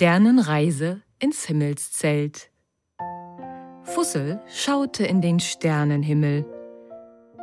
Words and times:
Sternenreise 0.00 1.02
ins 1.18 1.44
Himmelszelt. 1.44 2.50
Fussel 3.82 4.40
schaute 4.48 5.04
in 5.04 5.20
den 5.20 5.40
Sternenhimmel. 5.40 6.46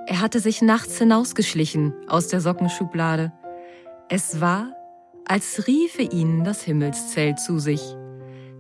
Er 0.07 0.21
hatte 0.21 0.39
sich 0.39 0.63
nachts 0.63 0.97
hinausgeschlichen 0.97 1.93
aus 2.07 2.29
der 2.29 2.41
Sockenschublade. 2.41 3.31
Es 4.09 4.41
war, 4.41 4.73
als 5.27 5.67
riefe 5.67 6.01
ihn 6.01 6.45
das 6.45 6.63
Himmelszelt 6.63 7.39
zu 7.39 7.59
sich. 7.59 7.95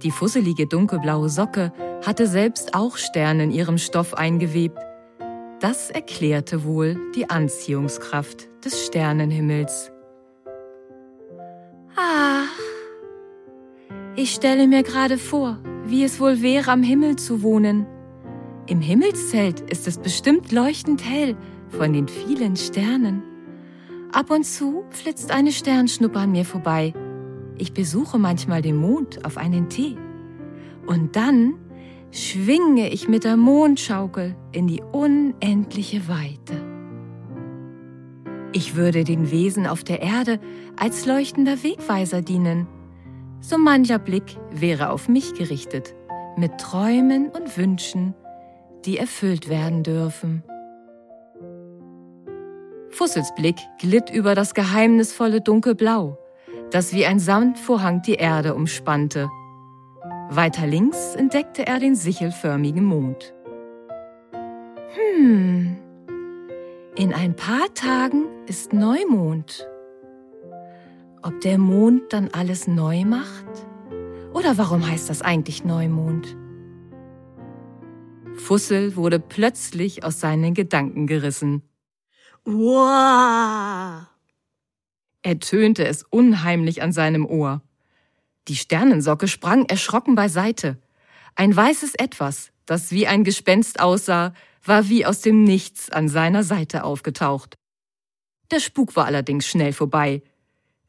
Die 0.03 0.11
fusselige 0.11 0.67
dunkelblaue 0.67 1.29
Socke 1.29 1.73
hatte 2.05 2.27
selbst 2.27 2.75
auch 2.75 2.97
Sterne 2.97 3.45
in 3.45 3.51
ihrem 3.51 3.79
Stoff 3.79 4.13
eingewebt. 4.13 4.77
Das 5.59 5.89
erklärte 5.89 6.65
wohl 6.65 6.99
die 7.15 7.31
Anziehungskraft 7.31 8.47
des 8.63 8.85
Sternenhimmels. 8.85 9.91
Ach, 11.95 12.66
ich 14.17 14.31
stelle 14.31 14.67
mir 14.67 14.81
gerade 14.81 15.19
vor, 15.19 15.59
wie 15.85 16.03
es 16.03 16.19
wohl 16.19 16.41
wäre, 16.41 16.71
am 16.71 16.81
Himmel 16.81 17.17
zu 17.17 17.43
wohnen. 17.43 17.85
Im 18.65 18.81
Himmelszelt 18.81 19.61
ist 19.61 19.87
es 19.87 19.99
bestimmt 19.99 20.51
leuchtend 20.51 21.07
hell 21.07 21.37
von 21.69 21.93
den 21.93 22.07
vielen 22.07 22.55
Sternen. 22.55 23.21
Ab 24.11 24.31
und 24.31 24.43
zu 24.43 24.85
flitzt 24.89 25.31
eine 25.31 25.51
Sternschnuppe 25.51 26.17
an 26.17 26.31
mir 26.31 26.45
vorbei. 26.45 26.93
Ich 27.59 27.73
besuche 27.73 28.17
manchmal 28.17 28.63
den 28.63 28.77
Mond 28.77 29.23
auf 29.23 29.37
einen 29.37 29.69
Tee. 29.69 29.95
Und 30.87 31.15
dann 31.15 31.53
schwinge 32.09 32.89
ich 32.89 33.07
mit 33.07 33.23
der 33.23 33.37
Mondschaukel 33.37 34.35
in 34.51 34.65
die 34.65 34.81
unendliche 34.81 36.07
Weite. 36.07 36.65
Ich 38.51 38.75
würde 38.75 39.03
den 39.03 39.29
Wesen 39.29 39.67
auf 39.67 39.83
der 39.83 40.01
Erde 40.01 40.39
als 40.75 41.05
leuchtender 41.05 41.61
Wegweiser 41.61 42.23
dienen. 42.23 42.67
So 43.39 43.57
mancher 43.57 43.99
Blick 43.99 44.37
wäre 44.51 44.89
auf 44.89 45.07
mich 45.07 45.33
gerichtet, 45.33 45.95
mit 46.37 46.57
Träumen 46.57 47.29
und 47.29 47.57
Wünschen, 47.57 48.13
die 48.85 48.97
erfüllt 48.97 49.49
werden 49.49 49.83
dürfen. 49.83 50.43
Fussels 52.89 53.33
Blick 53.35 53.57
glitt 53.79 54.09
über 54.09 54.33
das 54.33 54.53
geheimnisvolle 54.53 55.41
Dunkelblau, 55.41 56.17
das 56.71 56.93
wie 56.93 57.05
ein 57.05 57.19
Samtvorhang 57.19 58.01
die 58.01 58.15
Erde 58.15 58.55
umspannte. 58.55 59.29
Weiter 60.29 60.65
links 60.65 61.15
entdeckte 61.15 61.65
er 61.67 61.79
den 61.79 61.95
sichelförmigen 61.95 62.83
Mond. 62.83 63.33
Hm, 64.95 65.77
in 66.95 67.13
ein 67.13 67.35
paar 67.35 67.71
Tagen 67.75 68.25
ist 68.47 68.73
Neumond. 68.73 69.67
Ob 71.23 71.41
der 71.41 71.57
Mond 71.57 72.13
dann 72.13 72.29
alles 72.31 72.67
neu 72.67 73.03
macht? 73.03 73.45
Oder 74.33 74.57
warum 74.57 74.87
heißt 74.87 75.09
das 75.09 75.21
eigentlich 75.21 75.65
Neumond? 75.65 76.37
Fussel 78.35 78.95
wurde 78.95 79.19
plötzlich 79.19 80.03
aus 80.03 80.19
seinen 80.19 80.53
Gedanken 80.53 81.07
gerissen. 81.07 81.63
Wow! 82.45 84.05
ertönte 85.23 85.85
es 85.85 86.03
unheimlich 86.03 86.81
an 86.81 86.93
seinem 86.93 87.25
Ohr. 87.25 87.61
Die 88.47 88.55
Sternensocke 88.55 89.27
sprang 89.27 89.65
erschrocken 89.65 90.15
beiseite. 90.15 90.77
Ein 91.35 91.53
weißes 91.53 91.95
Etwas, 91.95 92.51
das 92.65 92.91
wie 92.91 93.07
ein 93.07 93.23
Gespenst 93.23 93.79
aussah, 93.79 94.33
war 94.63 94.87
wie 94.87 95.05
aus 95.05 95.21
dem 95.21 95.43
Nichts 95.43 95.89
an 95.89 96.07
seiner 96.07 96.43
Seite 96.43 96.83
aufgetaucht. 96.83 97.55
Der 98.51 98.59
Spuk 98.59 98.95
war 98.95 99.05
allerdings 99.05 99.45
schnell 99.45 99.73
vorbei, 99.73 100.21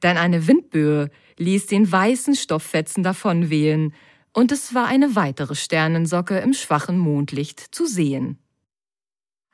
denn 0.03 0.17
eine 0.17 0.47
Windböe 0.47 1.11
ließ 1.39 1.67
den 1.67 1.91
weißen 1.91 2.35
Stofffetzen 2.35 3.03
davonwehen, 3.03 3.95
und 4.33 4.53
es 4.53 4.75
war 4.75 4.87
eine 4.87 5.17
weitere 5.17 5.55
Sternensocke 5.55 6.39
im 6.39 6.53
schwachen 6.53 6.99
Mondlicht 6.99 7.61
zu 7.75 7.87
sehen. 7.87 8.39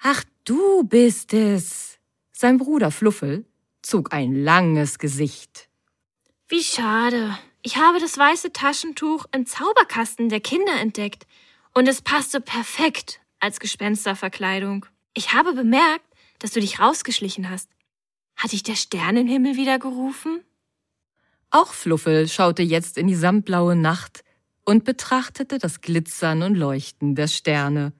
Ach, 0.02 0.24
du 0.44 0.84
bist 0.84 1.32
es! 1.32 1.98
Sein 2.32 2.58
Bruder 2.58 2.90
Fluffel 2.90 3.46
zog 3.80 4.12
ein 4.12 4.34
langes 4.34 4.98
Gesicht. 4.98 5.68
Wie 6.48 6.62
schade. 6.62 7.38
Ich 7.62 7.76
habe 7.76 8.00
das 8.00 8.18
weiße 8.18 8.52
Taschentuch 8.52 9.24
im 9.32 9.46
Zauberkasten 9.46 10.28
der 10.28 10.40
Kinder 10.40 10.78
entdeckt, 10.80 11.26
und 11.72 11.88
es 11.88 12.02
passte 12.02 12.40
perfekt 12.40 13.20
als 13.40 13.58
Gespensterverkleidung. 13.60 14.86
Ich 15.14 15.32
habe 15.32 15.54
bemerkt, 15.54 16.04
dass 16.38 16.52
du 16.52 16.60
dich 16.60 16.78
rausgeschlichen 16.78 17.48
hast. 17.50 17.68
Hat 18.36 18.52
dich 18.52 18.62
der 18.62 18.76
Sternenhimmel 18.76 19.56
wieder 19.56 19.78
gerufen? 19.78 20.40
Auch 21.50 21.72
Fluffel 21.72 22.28
schaute 22.28 22.62
jetzt 22.62 22.98
in 22.98 23.06
die 23.06 23.14
samtblaue 23.14 23.76
Nacht 23.76 24.24
und 24.64 24.84
betrachtete 24.84 25.58
das 25.58 25.80
Glitzern 25.80 26.42
und 26.42 26.56
Leuchten 26.56 27.14
der 27.14 27.28
Sterne. 27.28 27.92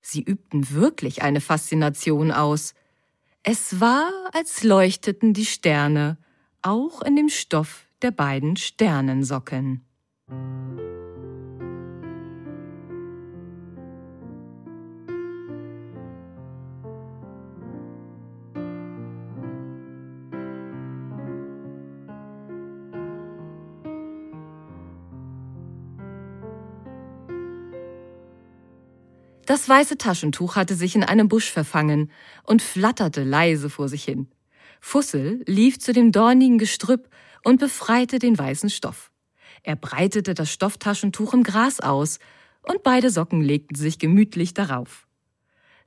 Sie 0.00 0.22
übten 0.22 0.70
wirklich 0.70 1.22
eine 1.22 1.40
Faszination 1.40 2.30
aus. 2.30 2.74
Es 3.42 3.80
war, 3.80 4.10
als 4.32 4.62
leuchteten 4.62 5.32
die 5.32 5.46
Sterne, 5.46 6.18
auch 6.62 7.02
in 7.02 7.16
dem 7.16 7.28
Stoff 7.28 7.86
der 8.02 8.10
beiden 8.10 8.56
Sternensocken. 8.56 9.84
Das 29.48 29.66
weiße 29.66 29.96
Taschentuch 29.96 30.56
hatte 30.56 30.74
sich 30.74 30.94
in 30.94 31.02
einem 31.02 31.28
Busch 31.28 31.50
verfangen 31.50 32.10
und 32.44 32.60
flatterte 32.60 33.24
leise 33.24 33.70
vor 33.70 33.88
sich 33.88 34.04
hin. 34.04 34.28
Fussel 34.78 35.42
lief 35.46 35.78
zu 35.78 35.94
dem 35.94 36.12
dornigen 36.12 36.58
Gestrüpp 36.58 37.08
und 37.44 37.58
befreite 37.58 38.18
den 38.18 38.36
weißen 38.36 38.68
Stoff. 38.68 39.10
Er 39.62 39.74
breitete 39.74 40.34
das 40.34 40.52
Stofftaschentuch 40.52 41.32
im 41.32 41.44
Gras 41.44 41.80
aus, 41.80 42.18
und 42.60 42.82
beide 42.82 43.08
Socken 43.08 43.40
legten 43.40 43.74
sich 43.74 43.98
gemütlich 43.98 44.52
darauf. 44.52 45.06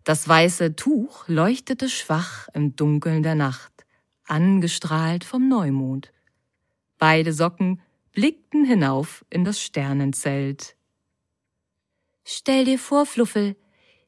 Das 0.04 0.28
weiße 0.28 0.76
Tuch 0.76 1.28
leuchtete 1.28 1.88
schwach 1.88 2.48
im 2.56 2.76
Dunkeln 2.76 3.22
der 3.22 3.36
Nacht, 3.36 3.86
angestrahlt 4.26 5.24
vom 5.24 5.48
Neumond. 5.48 6.12
Beide 6.98 7.32
Socken 7.32 7.80
blickten 8.12 8.66
hinauf 8.66 9.24
in 9.30 9.46
das 9.46 9.62
Sternenzelt. 9.62 10.76
Stell 12.24 12.66
dir 12.66 12.80
vor, 12.80 13.06
Fluffel, 13.06 13.56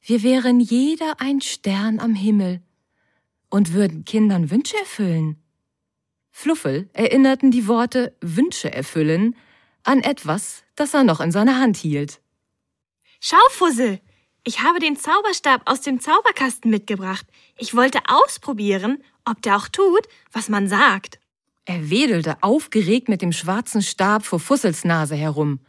wir 0.02 0.24
wären 0.24 0.60
jeder 0.60 1.20
ein 1.20 1.42
Stern 1.42 2.00
am 2.00 2.14
Himmel 2.14 2.62
und 3.50 3.74
würden 3.74 4.06
Kindern 4.06 4.52
Wünsche 4.52 4.78
erfüllen. 4.78 5.42
Fluffel 6.32 6.90
erinnerten 6.94 7.52
die 7.52 7.68
Worte 7.68 8.16
Wünsche 8.20 8.72
erfüllen 8.74 9.36
an 9.84 10.02
etwas, 10.02 10.64
das 10.76 10.94
er 10.94 11.04
noch 11.04 11.22
in 11.22 11.32
seiner 11.32 11.60
Hand 11.60 11.78
hielt. 11.78 12.22
Schau, 13.20 13.38
Fussel, 13.52 14.00
ich 14.44 14.62
habe 14.62 14.80
den 14.80 14.98
Zauberstab 14.98 15.62
aus 15.66 15.82
dem 15.82 16.02
Zauberkasten 16.02 16.70
mitgebracht. 16.70 17.26
Ich 17.58 17.76
wollte 17.76 18.00
ausprobieren, 18.08 19.02
ob 19.24 19.42
der 19.42 19.56
auch 19.56 19.70
tut, 19.70 20.08
was 20.32 20.50
man 20.50 20.68
sagt. 20.68 21.20
Er 21.66 21.90
wedelte 21.90 22.42
aufgeregt 22.42 23.08
mit 23.08 23.22
dem 23.22 23.32
schwarzen 23.32 23.82
Stab 23.82 24.26
vor 24.26 24.40
Fussels 24.40 24.84
Nase 24.84 25.16
herum. 25.16 25.60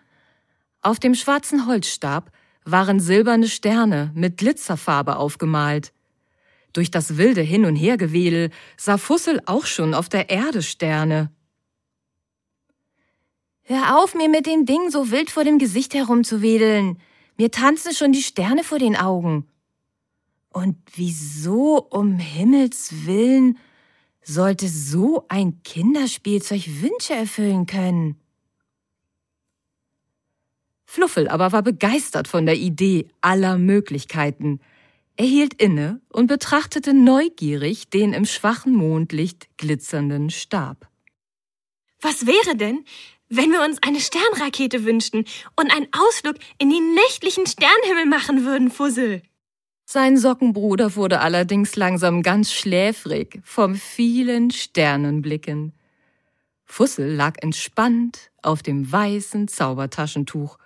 Auf 0.85 1.01
dem 1.01 1.15
schwarzen 1.15 1.67
Holzstab 1.67 2.31
waren 2.67 3.01
silberne 3.01 3.49
Sterne 3.49 4.13
mit 4.15 4.37
Glitzerfarbe 4.37 5.17
aufgemalt. 5.17 5.95
Durch 6.75 6.91
das 6.91 7.17
wilde 7.17 7.41
Hin- 7.41 7.65
und 7.65 7.75
Hergewedel 7.75 8.51
sah 8.77 8.99
Fussel 8.99 9.41
auch 9.47 9.65
schon 9.65 9.95
auf 9.95 10.11
der 10.11 10.29
Erde 10.29 10.63
Sterne. 10.63 11.31
Hör 13.63 13.99
auf, 13.99 14.15
mir 14.15 14.29
mit 14.29 14.45
dem 14.45 14.67
Ding 14.67 14.91
so 14.91 15.11
wild 15.11 15.31
vor 15.31 15.43
dem 15.43 15.59
Gesicht 15.59 15.95
herumzuwedeln. 15.95 16.99
Mir 17.39 17.51
tanzen 17.51 17.95
schon 17.95 18.13
die 18.13 18.23
Sterne 18.23 18.63
vor 18.63 18.79
den 18.79 18.95
Augen. 18.95 19.49
Und 20.51 20.77
wieso 20.95 21.79
um 21.79 22.19
Himmels 22.19 23.07
willen 23.07 23.57
sollte 24.21 24.69
so 24.69 25.25
ein 25.31 25.63
Kinderspielzeug 25.63 26.83
Wünsche 26.83 27.15
erfüllen 27.15 27.65
können? 27.65 28.21
Fluffel 30.95 31.27
aber 31.27 31.51
war 31.51 31.63
begeistert 31.63 32.29
von 32.29 32.47
der 32.47 32.55
Idee 32.55 33.09
aller 33.21 33.59
Möglichkeiten. 33.59 34.61
Er 35.17 35.27
hielt 35.27 35.61
inne 35.61 36.01
und 36.09 36.29
betrachtete 36.29 36.95
neugierig 36.95 37.91
den 37.91 38.13
im 38.13 38.25
schwachen 38.27 38.77
Mondlicht 38.77 39.49
glitzernden 39.57 40.31
Stab. 40.31 40.89
Was 42.01 42.27
wäre 42.27 42.57
denn, 42.57 42.85
wenn 43.29 43.51
wir 43.51 43.65
uns 43.65 43.79
eine 43.83 43.99
Sternrakete 43.99 44.85
wünschten 44.85 45.25
und 45.57 45.73
einen 45.73 45.89
Ausflug 45.93 46.37
in 46.59 46.71
den 46.71 46.95
nächtlichen 46.95 47.47
Sternhimmel 47.47 48.07
machen 48.07 48.45
würden, 48.45 48.71
Fussel? 48.71 49.23
Sein 49.87 50.17
Sockenbruder 50.17 50.95
wurde 50.95 51.19
allerdings 51.19 51.75
langsam 51.75 52.23
ganz 52.23 52.53
schläfrig 52.53 53.41
vom 53.43 53.75
vielen 53.75 54.53
Sternenblicken. 54.53 55.73
Fussel 56.65 57.13
lag 57.13 57.35
entspannt 57.41 58.31
auf 58.43 58.63
dem 58.63 58.93
weißen 58.93 59.49
Zaubertaschentuch 59.49 60.57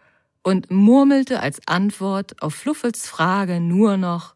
und 0.43 0.70
murmelte 0.70 1.40
als 1.40 1.61
Antwort 1.67 2.43
auf 2.43 2.55
Fluffels 2.55 3.06
Frage 3.06 3.61
nur 3.61 3.96
noch 3.96 4.35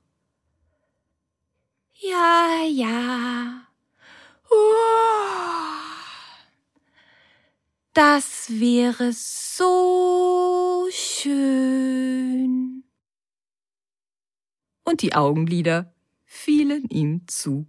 Ja, 2.03 2.65
ja. 2.65 3.63
Uh, 4.51 5.63
das 7.95 8.51
wäre 8.51 9.13
so 9.13 10.89
schön. 10.91 12.83
Und 14.85 15.03
die 15.03 15.15
Augenlider 15.15 15.95
fielen 16.25 16.89
ihm 16.89 17.29
zu. 17.29 17.67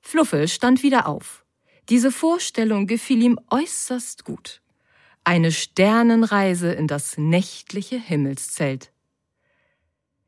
Fluffel 0.00 0.48
stand 0.48 0.82
wieder 0.82 1.06
auf. 1.06 1.44
Diese 1.90 2.10
Vorstellung 2.10 2.86
gefiel 2.86 3.22
ihm 3.22 3.38
äußerst 3.50 4.24
gut. 4.24 4.62
Eine 5.24 5.52
Sternenreise 5.52 6.72
in 6.72 6.88
das 6.88 7.16
nächtliche 7.16 7.98
Himmelszelt. 7.98 8.90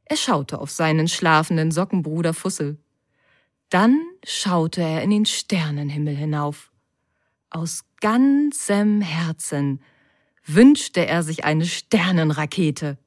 Er 0.04 0.16
schaute 0.16 0.60
auf 0.60 0.70
seinen 0.70 1.08
schlafenden 1.08 1.72
Sockenbruder 1.72 2.32
Fussel. 2.32 2.78
Dann 3.70 4.00
schaute 4.24 4.82
er 4.82 5.02
in 5.02 5.10
den 5.10 5.26
Sternenhimmel 5.26 6.14
hinauf. 6.14 6.70
Aus 7.50 7.84
ganzem 8.00 9.00
Herzen 9.00 9.80
wünschte 10.46 11.06
er 11.06 11.22
sich 11.22 11.44
eine 11.44 11.66
Sternenrakete. 11.66 12.98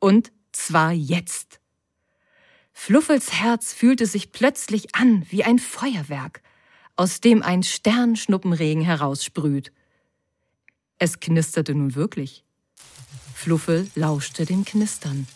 Und 0.00 0.32
zwar 0.52 0.92
jetzt. 0.92 1.60
Fluffels 2.72 3.32
Herz 3.32 3.72
fühlte 3.72 4.06
sich 4.06 4.30
plötzlich 4.32 4.94
an 4.94 5.24
wie 5.30 5.44
ein 5.44 5.58
Feuerwerk, 5.58 6.42
aus 6.96 7.20
dem 7.20 7.42
ein 7.42 7.62
Sternschnuppenregen 7.62 8.82
heraussprüht. 8.82 9.72
Es 10.98 11.20
knisterte 11.20 11.74
nun 11.74 11.94
wirklich. 11.94 12.42
Fluffel 13.34 13.88
lauschte 13.94 14.44
dem 14.44 14.64
Knistern. 14.64 15.28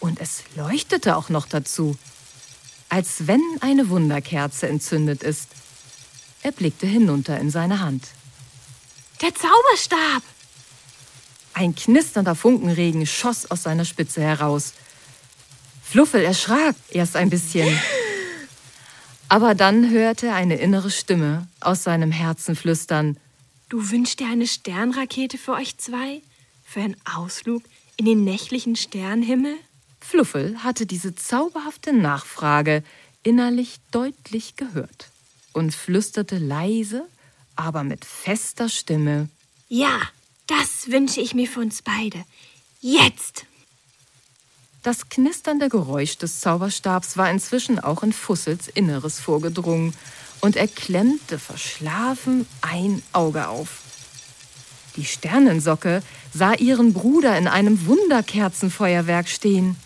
Und 0.00 0.20
es 0.20 0.44
leuchtete 0.56 1.16
auch 1.16 1.28
noch 1.28 1.46
dazu, 1.46 1.96
als 2.88 3.26
wenn 3.26 3.42
eine 3.60 3.88
Wunderkerze 3.88 4.68
entzündet 4.68 5.22
ist. 5.22 5.48
Er 6.42 6.52
blickte 6.52 6.86
hinunter 6.86 7.38
in 7.38 7.50
seine 7.50 7.80
Hand. 7.80 8.08
Der 9.22 9.34
Zauberstab! 9.34 10.22
Ein 11.52 11.74
knisternder 11.74 12.34
Funkenregen 12.34 13.06
schoss 13.06 13.50
aus 13.50 13.62
seiner 13.64 13.84
Spitze 13.84 14.22
heraus. 14.22 14.72
Fluffel 15.82 16.22
erschrak 16.22 16.76
erst 16.90 17.16
ein 17.16 17.30
bisschen. 17.30 17.68
Aber 19.28 19.54
dann 19.54 19.90
hörte 19.90 20.28
er 20.28 20.34
eine 20.34 20.56
innere 20.56 20.90
Stimme 20.90 21.48
aus 21.60 21.84
seinem 21.84 22.12
Herzen 22.12 22.56
flüstern. 22.56 23.18
Du 23.70 23.92
wünschst 23.92 24.18
dir 24.18 24.26
eine 24.26 24.48
Sternrakete 24.48 25.38
für 25.38 25.52
euch 25.52 25.78
zwei? 25.78 26.22
Für 26.64 26.80
einen 26.80 26.96
Ausflug 27.04 27.62
in 27.96 28.04
den 28.04 28.24
nächtlichen 28.24 28.74
Sternenhimmel? 28.74 29.54
Fluffel 30.00 30.64
hatte 30.64 30.86
diese 30.86 31.14
zauberhafte 31.14 31.92
Nachfrage 31.92 32.82
innerlich 33.22 33.78
deutlich 33.92 34.56
gehört 34.56 35.10
und 35.52 35.72
flüsterte 35.72 36.38
leise, 36.38 37.06
aber 37.54 37.84
mit 37.84 38.04
fester 38.04 38.68
Stimme. 38.68 39.28
Ja, 39.68 40.00
das 40.48 40.90
wünsche 40.90 41.20
ich 41.20 41.34
mir 41.34 41.46
für 41.46 41.60
uns 41.60 41.82
beide. 41.82 42.24
Jetzt! 42.80 43.46
Das 44.82 45.10
knisternde 45.10 45.68
Geräusch 45.68 46.18
des 46.18 46.40
Zauberstabs 46.40 47.16
war 47.16 47.30
inzwischen 47.30 47.78
auch 47.78 48.02
in 48.02 48.12
Fussels 48.12 48.66
Inneres 48.66 49.20
vorgedrungen, 49.20 49.94
und 50.40 50.56
er 50.56 50.68
klemmte 50.68 51.38
verschlafen 51.38 52.46
ein 52.62 53.02
Auge 53.12 53.48
auf. 53.48 53.80
Die 54.96 55.04
Sternensocke 55.04 56.02
sah 56.34 56.54
ihren 56.54 56.92
Bruder 56.92 57.36
in 57.38 57.46
einem 57.46 57.86
Wunderkerzenfeuerwerk 57.86 59.28
stehen. 59.28 59.76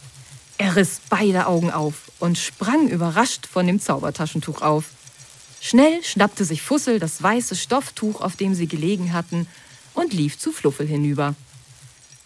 Er 0.59 0.77
riss 0.77 1.01
beide 1.11 1.47
Augen 1.47 1.71
auf 1.71 2.11
und 2.21 2.39
sprang 2.39 2.89
überrascht 2.89 3.47
von 3.47 3.67
dem 3.67 3.81
Zaubertaschentuch 3.81 4.63
auf. 4.63 4.87
Schnell 5.61 6.03
schnappte 6.05 6.45
sich 6.45 6.63
Fussel 6.63 6.99
das 6.99 7.23
weiße 7.23 7.57
Stofftuch, 7.57 8.21
auf 8.21 8.37
dem 8.37 8.55
sie 8.55 8.67
gelegen 8.67 9.13
hatten, 9.13 9.47
und 9.95 10.13
lief 10.13 10.39
zu 10.39 10.53
Fluffel 10.53 10.87
hinüber. 10.87 11.35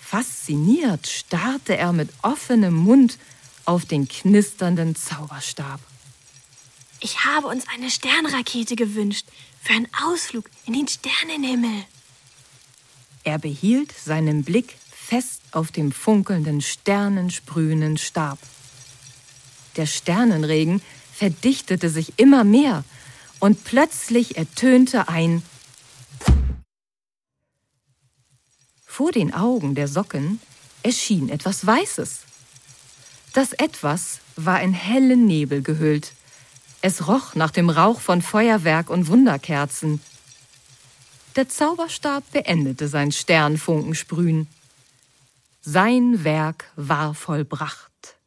Fasziniert 0.01 1.07
starrte 1.07 1.77
er 1.77 1.93
mit 1.93 2.11
offenem 2.23 2.75
Mund 2.75 3.19
auf 3.65 3.85
den 3.85 4.09
knisternden 4.09 4.97
Zauberstab. 4.97 5.81
Ich 7.01 7.25
habe 7.25 7.47
uns 7.47 7.65
eine 7.69 7.91
Sternrakete 7.91 8.75
gewünscht 8.77 9.27
für 9.63 9.73
einen 9.73 9.89
Ausflug 10.05 10.51
in 10.67 10.73
den 10.73 10.89
Sternenhimmel. 10.89 11.85
Er 13.25 13.39
behielt 13.39 13.93
seinen 13.93 14.43
Blick 14.43 14.77
fest 14.91 15.43
auf 15.53 15.71
dem 15.71 15.93
funkelnden, 15.93 16.61
sternensprühenden 16.61 17.99
Stab. 17.99 18.39
Der 19.77 19.87
Sternenregen 19.87 20.83
verdichtete 21.15 21.89
sich 21.89 22.19
immer 22.19 22.45
mehr 22.45 22.85
und 23.41 23.65
plötzlich 23.65 24.37
ertönte 24.37 25.09
ein 25.09 25.43
Vor 28.85 29.13
den 29.13 29.33
Augen 29.33 29.75
der 29.77 29.87
Socken 29.87 30.41
erschien 30.83 31.29
etwas 31.29 31.65
Weißes. 31.65 32.21
Das 33.33 33.53
Etwas 33.53 34.19
war 34.35 34.61
in 34.61 34.73
hellen 34.73 35.27
Nebel 35.27 35.63
gehüllt. 35.63 36.13
Es 36.81 37.09
roch 37.09 37.35
nach 37.35 37.51
dem 37.51 37.71
Rauch 37.71 38.01
von 38.01 38.23
Feuerwerk 38.23 38.91
und 38.91 39.09
Wunderkerzen. 39.09 40.01
Der 41.37 41.49
Zauberstab 41.49 42.25
beendete 42.33 42.89
sein 42.89 43.13
Sternfunkensprühen. 43.13 44.47
Sein 45.61 46.25
Werk 46.25 46.71
war 46.77 47.15
vollbracht. 47.15 48.19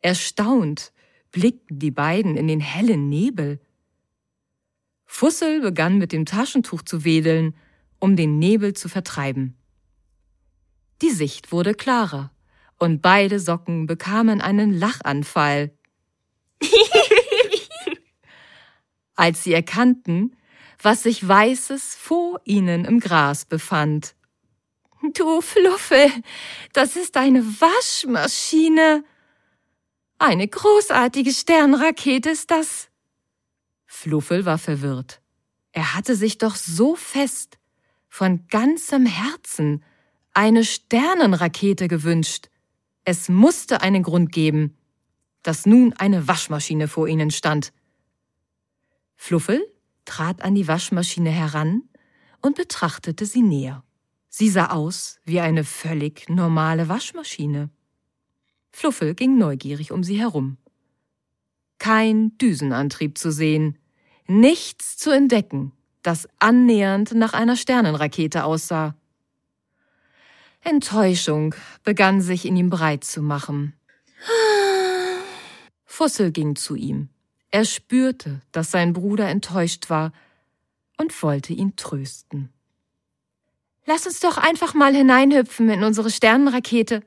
Erstaunt 0.00 0.92
blickten 1.32 1.78
die 1.78 1.90
beiden 1.90 2.36
in 2.36 2.46
den 2.46 2.60
hellen 2.60 3.08
Nebel. 3.08 3.60
Fussel 5.04 5.60
begann 5.60 5.98
mit 5.98 6.12
dem 6.12 6.26
Taschentuch 6.26 6.82
zu 6.82 7.04
wedeln 7.04 7.54
um 8.04 8.16
den 8.16 8.38
Nebel 8.38 8.74
zu 8.74 8.90
vertreiben. 8.90 9.56
Die 11.00 11.08
Sicht 11.08 11.52
wurde 11.52 11.72
klarer, 11.72 12.30
und 12.78 13.00
beide 13.00 13.40
Socken 13.40 13.86
bekamen 13.86 14.42
einen 14.42 14.78
Lachanfall. 14.78 15.72
als 19.14 19.42
sie 19.44 19.52
erkannten, 19.52 20.36
was 20.80 21.02
sich 21.02 21.26
Weißes 21.26 21.94
vor 21.94 22.40
ihnen 22.44 22.84
im 22.84 23.00
Gras 23.00 23.44
befand. 23.44 24.14
Du 25.14 25.40
Fluffel, 25.40 26.10
das 26.72 26.96
ist 26.96 27.16
eine 27.16 27.42
Waschmaschine. 27.44 29.04
Eine 30.18 30.48
großartige 30.48 31.32
Sternrakete 31.32 32.30
ist 32.30 32.50
das. 32.50 32.88
Fluffel 33.86 34.44
war 34.44 34.58
verwirrt. 34.58 35.20
Er 35.72 35.94
hatte 35.94 36.14
sich 36.16 36.38
doch 36.38 36.56
so 36.56 36.94
fest 36.94 37.58
von 38.08 38.46
ganzem 38.48 39.06
Herzen 39.06 39.84
eine 40.32 40.64
Sternenrakete 40.64 41.88
gewünscht. 41.88 42.48
Es 43.04 43.28
musste 43.28 43.82
einen 43.82 44.02
Grund 44.02 44.32
geben, 44.32 44.76
dass 45.44 45.66
nun 45.66 45.92
eine 45.92 46.26
Waschmaschine 46.26 46.88
vor 46.88 47.06
ihnen 47.06 47.30
stand. 47.30 47.72
Fluffel 49.14 49.64
trat 50.04 50.42
an 50.42 50.56
die 50.56 50.66
Waschmaschine 50.66 51.30
heran 51.30 51.82
und 52.42 52.56
betrachtete 52.56 53.24
sie 53.24 53.42
näher. 53.42 53.84
Sie 54.28 54.48
sah 54.48 54.70
aus 54.70 55.20
wie 55.24 55.38
eine 55.38 55.62
völlig 55.62 56.28
normale 56.28 56.88
Waschmaschine. 56.88 57.70
Fluffel 58.72 59.14
ging 59.14 59.38
neugierig 59.38 59.92
um 59.92 60.02
sie 60.02 60.18
herum. 60.18 60.56
Kein 61.78 62.36
Düsenantrieb 62.38 63.16
zu 63.18 63.30
sehen, 63.30 63.78
nichts 64.26 64.96
zu 64.96 65.10
entdecken, 65.10 65.72
das 66.02 66.28
annähernd 66.38 67.14
nach 67.14 67.34
einer 67.34 67.56
Sternenrakete 67.56 68.44
aussah. 68.44 68.96
Enttäuschung 70.60 71.54
begann 71.82 72.20
sich 72.20 72.46
in 72.46 72.56
ihm 72.56 72.70
breit 72.70 73.04
zu 73.04 73.22
machen. 73.22 73.74
Fussel 75.94 76.32
ging 76.32 76.56
zu 76.56 76.74
ihm. 76.74 77.08
Er 77.52 77.64
spürte, 77.64 78.42
dass 78.50 78.72
sein 78.72 78.92
Bruder 78.94 79.28
enttäuscht 79.28 79.90
war 79.90 80.12
und 80.98 81.22
wollte 81.22 81.52
ihn 81.52 81.76
trösten. 81.76 82.52
Lass 83.86 84.04
uns 84.04 84.18
doch 84.18 84.36
einfach 84.36 84.74
mal 84.74 84.92
hineinhüpfen 84.92 85.68
in 85.68 85.84
unsere 85.84 86.10
Sternenrakete 86.10 87.04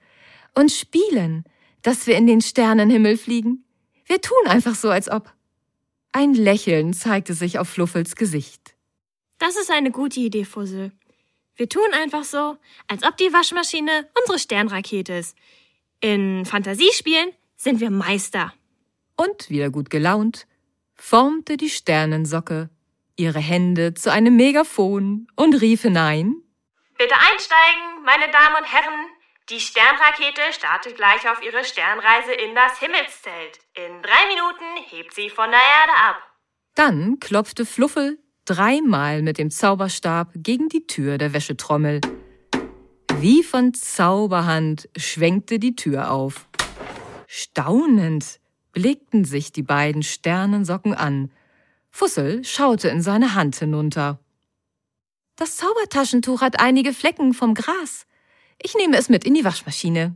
und 0.56 0.72
spielen, 0.72 1.44
dass 1.82 2.08
wir 2.08 2.16
in 2.16 2.28
den 2.28 2.40
Sternenhimmel 2.40 3.18
fliegen. 3.18 3.66
Wir 4.06 4.22
tun 4.22 4.38
einfach 4.46 4.76
so, 4.76 4.90
als 4.90 5.10
ob. 5.10 5.34
Ein 6.14 6.34
Lächeln 6.34 6.94
zeigte 6.94 7.34
sich 7.34 7.60
auf 7.60 7.68
Fluffels 7.68 8.16
Gesicht. 8.16 8.74
Das 9.38 9.58
ist 9.58 9.70
eine 9.70 9.92
gute 9.92 10.22
Idee, 10.22 10.46
Fussel. 10.46 10.94
Wir 11.58 11.68
tun 11.68 11.92
einfach 11.92 12.24
so, 12.24 12.56
als 12.88 13.04
ob 13.04 13.18
die 13.18 13.34
Waschmaschine 13.34 14.08
unsere 14.22 14.40
Sternrakete 14.40 15.12
ist. 15.12 15.36
In 16.00 16.46
Fantasiespielen 16.46 17.32
sind 17.58 17.82
wir 17.82 17.90
Meister. 17.90 18.54
Und 19.18 19.50
wieder 19.50 19.70
gut 19.70 19.90
gelaunt, 19.90 20.48
formte 20.96 21.58
die 21.58 21.70
Sternensocke 21.70 22.70
ihre 23.18 23.40
Hände 23.40 23.94
zu 23.94 24.12
einem 24.12 24.36
Megafon 24.36 25.28
und 25.36 25.60
rief 25.60 25.82
hinein 25.82 26.36
Bitte 26.98 27.14
einsteigen, 27.14 28.04
meine 28.06 28.32
Damen 28.32 28.56
und 28.60 28.74
Herren. 28.74 29.06
Die 29.50 29.60
Sternrakete 29.60 30.42
startet 30.52 30.96
gleich 30.96 31.30
auf 31.30 31.44
ihre 31.44 31.64
Sternreise 31.64 32.34
in 32.34 32.56
das 32.56 32.80
Himmelszelt. 32.80 33.60
In 33.76 34.02
drei 34.02 34.28
Minuten 34.28 34.90
hebt 34.90 35.14
sie 35.14 35.30
von 35.30 35.50
der 35.52 35.60
Erde 35.60 35.94
ab. 36.10 36.16
Dann 36.74 37.20
klopfte 37.20 37.66
Fluffel 37.66 38.18
dreimal 38.46 39.22
mit 39.22 39.38
dem 39.38 39.52
Zauberstab 39.52 40.32
gegen 40.36 40.70
die 40.70 40.88
Tür 40.88 41.18
der 41.18 41.34
Wäschetrommel. 41.34 42.02
Wie 43.20 43.44
von 43.44 43.74
Zauberhand 43.74 44.90
schwenkte 44.98 45.60
die 45.60 45.76
Tür 45.76 46.12
auf. 46.12 46.48
Staunend 47.28 48.40
blickten 48.78 49.26
sich 49.26 49.52
die 49.52 49.64
beiden 49.64 50.04
Sternensocken 50.04 50.94
an. 50.94 51.32
Fussel 51.90 52.44
schaute 52.44 52.90
in 52.90 53.02
seine 53.02 53.34
Hand 53.34 53.56
hinunter. 53.56 54.20
Das 55.36 55.58
Zaubertaschentuch 55.58 56.42
hat 56.42 56.60
einige 56.60 56.94
Flecken 56.94 57.34
vom 57.34 57.56
Gras. 57.56 58.06
Ich 58.62 58.76
nehme 58.76 58.96
es 58.98 59.10
mit 59.10 59.24
in 59.24 59.34
die 59.34 59.44
Waschmaschine. 59.44 60.16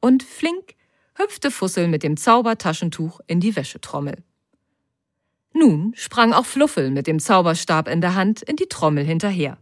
Und 0.00 0.22
flink 0.22 0.76
hüpfte 1.16 1.50
Fussel 1.50 1.88
mit 1.88 2.02
dem 2.02 2.16
Zaubertaschentuch 2.16 3.20
in 3.26 3.40
die 3.40 3.54
Wäschetrommel. 3.54 4.16
Nun 5.52 5.92
sprang 5.94 6.32
auch 6.32 6.46
Fluffel 6.46 6.90
mit 6.90 7.06
dem 7.06 7.20
Zauberstab 7.20 7.86
in 7.86 8.00
der 8.00 8.14
Hand 8.14 8.40
in 8.40 8.56
die 8.56 8.68
Trommel 8.70 9.04
hinterher. 9.04 9.58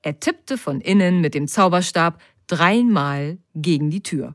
Er 0.00 0.18
tippte 0.20 0.56
von 0.56 0.80
innen 0.80 1.20
mit 1.20 1.34
dem 1.34 1.48
Zauberstab 1.48 2.18
dreimal 2.46 3.36
gegen 3.54 3.90
die 3.90 4.02
Tür. 4.02 4.34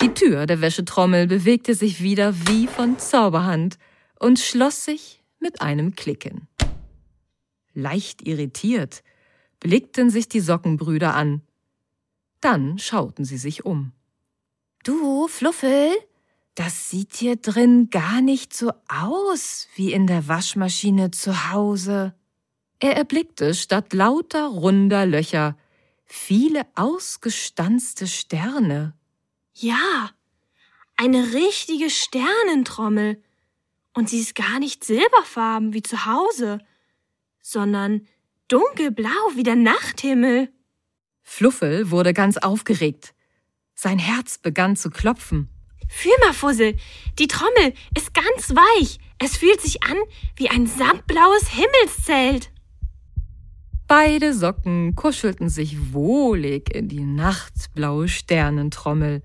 Die 0.00 0.14
Tür 0.14 0.46
der 0.46 0.60
Wäschetrommel 0.60 1.26
bewegte 1.26 1.74
sich 1.74 2.02
wieder 2.02 2.34
wie 2.48 2.66
von 2.66 2.98
Zauberhand 2.98 3.78
und 4.18 4.38
schloss 4.38 4.84
sich 4.84 5.22
mit 5.38 5.60
einem 5.60 5.94
Klicken. 5.94 6.48
Leicht 7.74 8.26
irritiert 8.26 9.02
blickten 9.60 10.10
sich 10.10 10.28
die 10.28 10.40
Sockenbrüder 10.40 11.14
an. 11.14 11.40
Dann 12.42 12.78
schauten 12.78 13.24
sie 13.24 13.38
sich 13.38 13.64
um. 13.64 13.92
Du, 14.82 15.26
Fluffel, 15.26 15.90
das 16.54 16.90
sieht 16.90 17.14
hier 17.14 17.36
drin 17.36 17.88
gar 17.88 18.20
nicht 18.20 18.54
so 18.54 18.72
aus 18.88 19.66
wie 19.74 19.92
in 19.92 20.06
der 20.06 20.28
Waschmaschine 20.28 21.10
zu 21.10 21.50
Hause. 21.50 22.14
Er 22.78 22.94
erblickte 22.96 23.54
statt 23.54 23.94
lauter 23.94 24.48
runder 24.48 25.06
Löcher 25.06 25.56
viele 26.04 26.66
ausgestanzte 26.74 28.06
Sterne. 28.06 28.92
Ja, 29.54 30.10
eine 30.96 31.32
richtige 31.32 31.90
Sternentrommel. 31.90 33.22
Und 33.94 34.08
sie 34.08 34.20
ist 34.20 34.34
gar 34.34 34.58
nicht 34.58 34.82
silberfarben 34.82 35.72
wie 35.72 35.82
zu 35.82 36.06
Hause, 36.06 36.58
sondern 37.40 38.06
dunkelblau 38.48 39.08
wie 39.36 39.44
der 39.44 39.54
Nachthimmel. 39.56 40.52
Fluffel 41.22 41.90
wurde 41.90 42.12
ganz 42.12 42.36
aufgeregt. 42.36 43.14
Sein 43.74 43.98
Herz 43.98 44.38
begann 44.38 44.76
zu 44.76 44.90
klopfen. 44.90 45.48
Fühl 45.88 46.12
mal, 46.20 46.32
Fussel, 46.32 46.76
die 47.18 47.28
Trommel 47.28 47.74
ist 47.96 48.12
ganz 48.14 48.50
weich. 48.50 48.98
Es 49.18 49.36
fühlt 49.36 49.60
sich 49.60 49.84
an 49.84 49.96
wie 50.36 50.48
ein 50.48 50.66
samtblaues 50.66 51.48
Himmelszelt. 51.48 52.50
Beide 53.86 54.32
Socken 54.32 54.96
kuschelten 54.96 55.48
sich 55.48 55.92
wohlig 55.92 56.74
in 56.74 56.88
die 56.88 57.04
nachtblaue 57.04 58.08
Sternentrommel. 58.08 59.22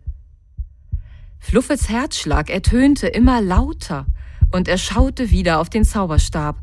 Fluffels 1.39 1.89
Herzschlag 1.89 2.50
ertönte 2.50 3.08
immer 3.08 3.41
lauter, 3.41 4.05
und 4.51 4.67
er 4.67 4.77
schaute 4.77 5.29
wieder 5.29 5.60
auf 5.60 5.69
den 5.69 5.86
Zauberstab, 5.86 6.58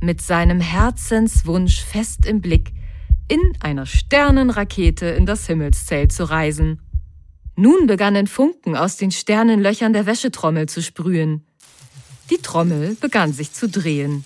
mit 0.00 0.20
seinem 0.20 0.60
Herzenswunsch 0.60 1.82
fest 1.82 2.26
im 2.26 2.40
Blick, 2.40 2.72
in 3.28 3.40
einer 3.60 3.86
Sternenrakete 3.86 5.06
in 5.06 5.26
das 5.26 5.46
Himmelszelt 5.46 6.12
zu 6.12 6.24
reisen. 6.24 6.80
Nun 7.56 7.86
begannen 7.86 8.26
Funken 8.26 8.76
aus 8.76 8.96
den 8.96 9.10
Sternenlöchern 9.10 9.92
der 9.92 10.06
Wäschetrommel 10.06 10.68
zu 10.68 10.82
sprühen. 10.82 11.46
Die 12.30 12.38
Trommel 12.38 12.96
begann 13.00 13.32
sich 13.32 13.52
zu 13.52 13.68
drehen. 13.68 14.24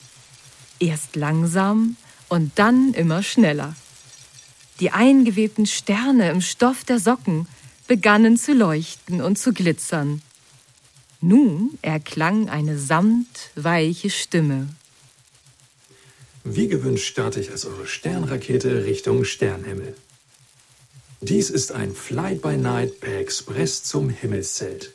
Erst 0.80 1.16
langsam, 1.16 1.96
und 2.28 2.52
dann 2.58 2.94
immer 2.94 3.22
schneller. 3.22 3.74
Die 4.78 4.92
eingewebten 4.92 5.66
Sterne 5.66 6.30
im 6.30 6.40
Stoff 6.40 6.84
der 6.84 6.98
Socken 6.98 7.46
begannen 7.90 8.36
zu 8.36 8.52
leuchten 8.52 9.20
und 9.20 9.36
zu 9.36 9.52
glitzern. 9.52 10.22
Nun 11.20 11.76
erklang 11.82 12.48
eine 12.48 12.78
samtweiche 12.78 14.10
Stimme. 14.10 14.68
Wie 16.44 16.68
gewünscht 16.68 17.08
starte 17.08 17.40
ich 17.40 17.50
als 17.50 17.64
eure 17.64 17.88
Sternrakete 17.88 18.84
Richtung 18.84 19.24
Sternhimmel. 19.24 19.96
Dies 21.20 21.50
ist 21.50 21.72
ein 21.72 21.92
Fly-by-Night 21.92 23.00
per 23.00 23.18
Express 23.18 23.82
zum 23.82 24.08
Himmelszelt. 24.08 24.92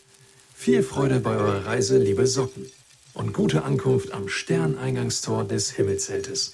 Viel 0.55 0.81
Freude 0.81 1.19
bei 1.19 1.35
eurer 1.35 1.65
Reise, 1.65 1.97
liebe 1.97 2.25
Socken, 2.27 2.65
und 3.13 3.33
gute 3.33 3.65
Ankunft 3.65 4.13
am 4.13 4.29
Sterneingangstor 4.29 5.43
des 5.43 5.71
Himmelzeltes. 5.71 6.53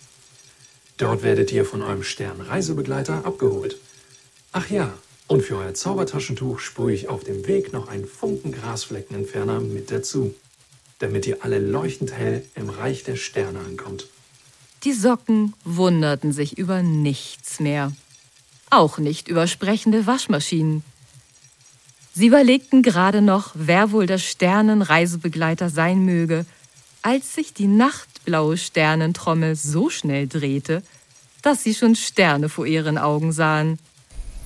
Dort 0.98 1.22
werdet 1.22 1.52
ihr 1.52 1.66
von 1.66 1.84
eurem 1.84 2.02
Sternreisebegleiter 2.02 3.26
abgeholt. 3.26 3.78
Ach 4.54 4.72
ja, 4.72 4.92
und 5.32 5.44
für 5.44 5.56
euer 5.56 5.74
Zaubertaschentuch 5.74 6.60
sprühe 6.60 6.94
ich 6.94 7.08
auf 7.08 7.24
dem 7.24 7.48
Weg 7.48 7.72
noch 7.72 7.88
einen 7.88 8.06
Funken 8.06 8.52
Grasfleckenentferner 8.52 9.62
mit 9.62 9.90
dazu, 9.90 10.36
damit 11.00 11.26
ihr 11.26 11.38
alle 11.46 11.58
leuchtend 11.58 12.12
hell 12.12 12.44
im 12.54 12.70
Reich 12.70 13.06
der 13.06 13.16
Sterne 13.16 13.60
ankommt. 13.60 14.10
Die 14.84 14.92
Socken 14.92 15.54
wunderten 15.64 16.34
sich 16.34 16.58
über 16.58 16.84
nichts 16.84 17.62
mehr. 17.62 17.94
Auch 18.70 18.98
nicht 18.98 19.30
über 19.30 19.48
sprechende 19.48 20.06
Waschmaschinen. 20.06 20.84
Sie 22.14 22.28
überlegten 22.28 22.82
gerade 22.82 23.22
noch, 23.22 23.52
wer 23.54 23.94
wohl 23.94 24.08
der 24.08 24.18
Sternenreisebegleiter 24.18 25.70
sein 25.70 26.04
möge, 26.04 26.46
als 27.04 27.36
sich 27.36 27.54
die 27.54 27.68
nachtblaue 27.68 28.58
Sternentrommel 28.58 29.56
so 29.56 29.90
schnell 29.90 30.28
drehte, 30.28 30.84
dass 31.42 31.64
sie 31.64 31.74
schon 31.74 31.96
Sterne 31.96 32.50
vor 32.50 32.66
ihren 32.66 32.98
Augen 32.98 33.32
sahen. 33.32 33.80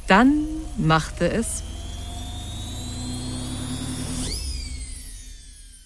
Dann 0.07 0.45
machte 0.77 1.31
es 1.31 1.63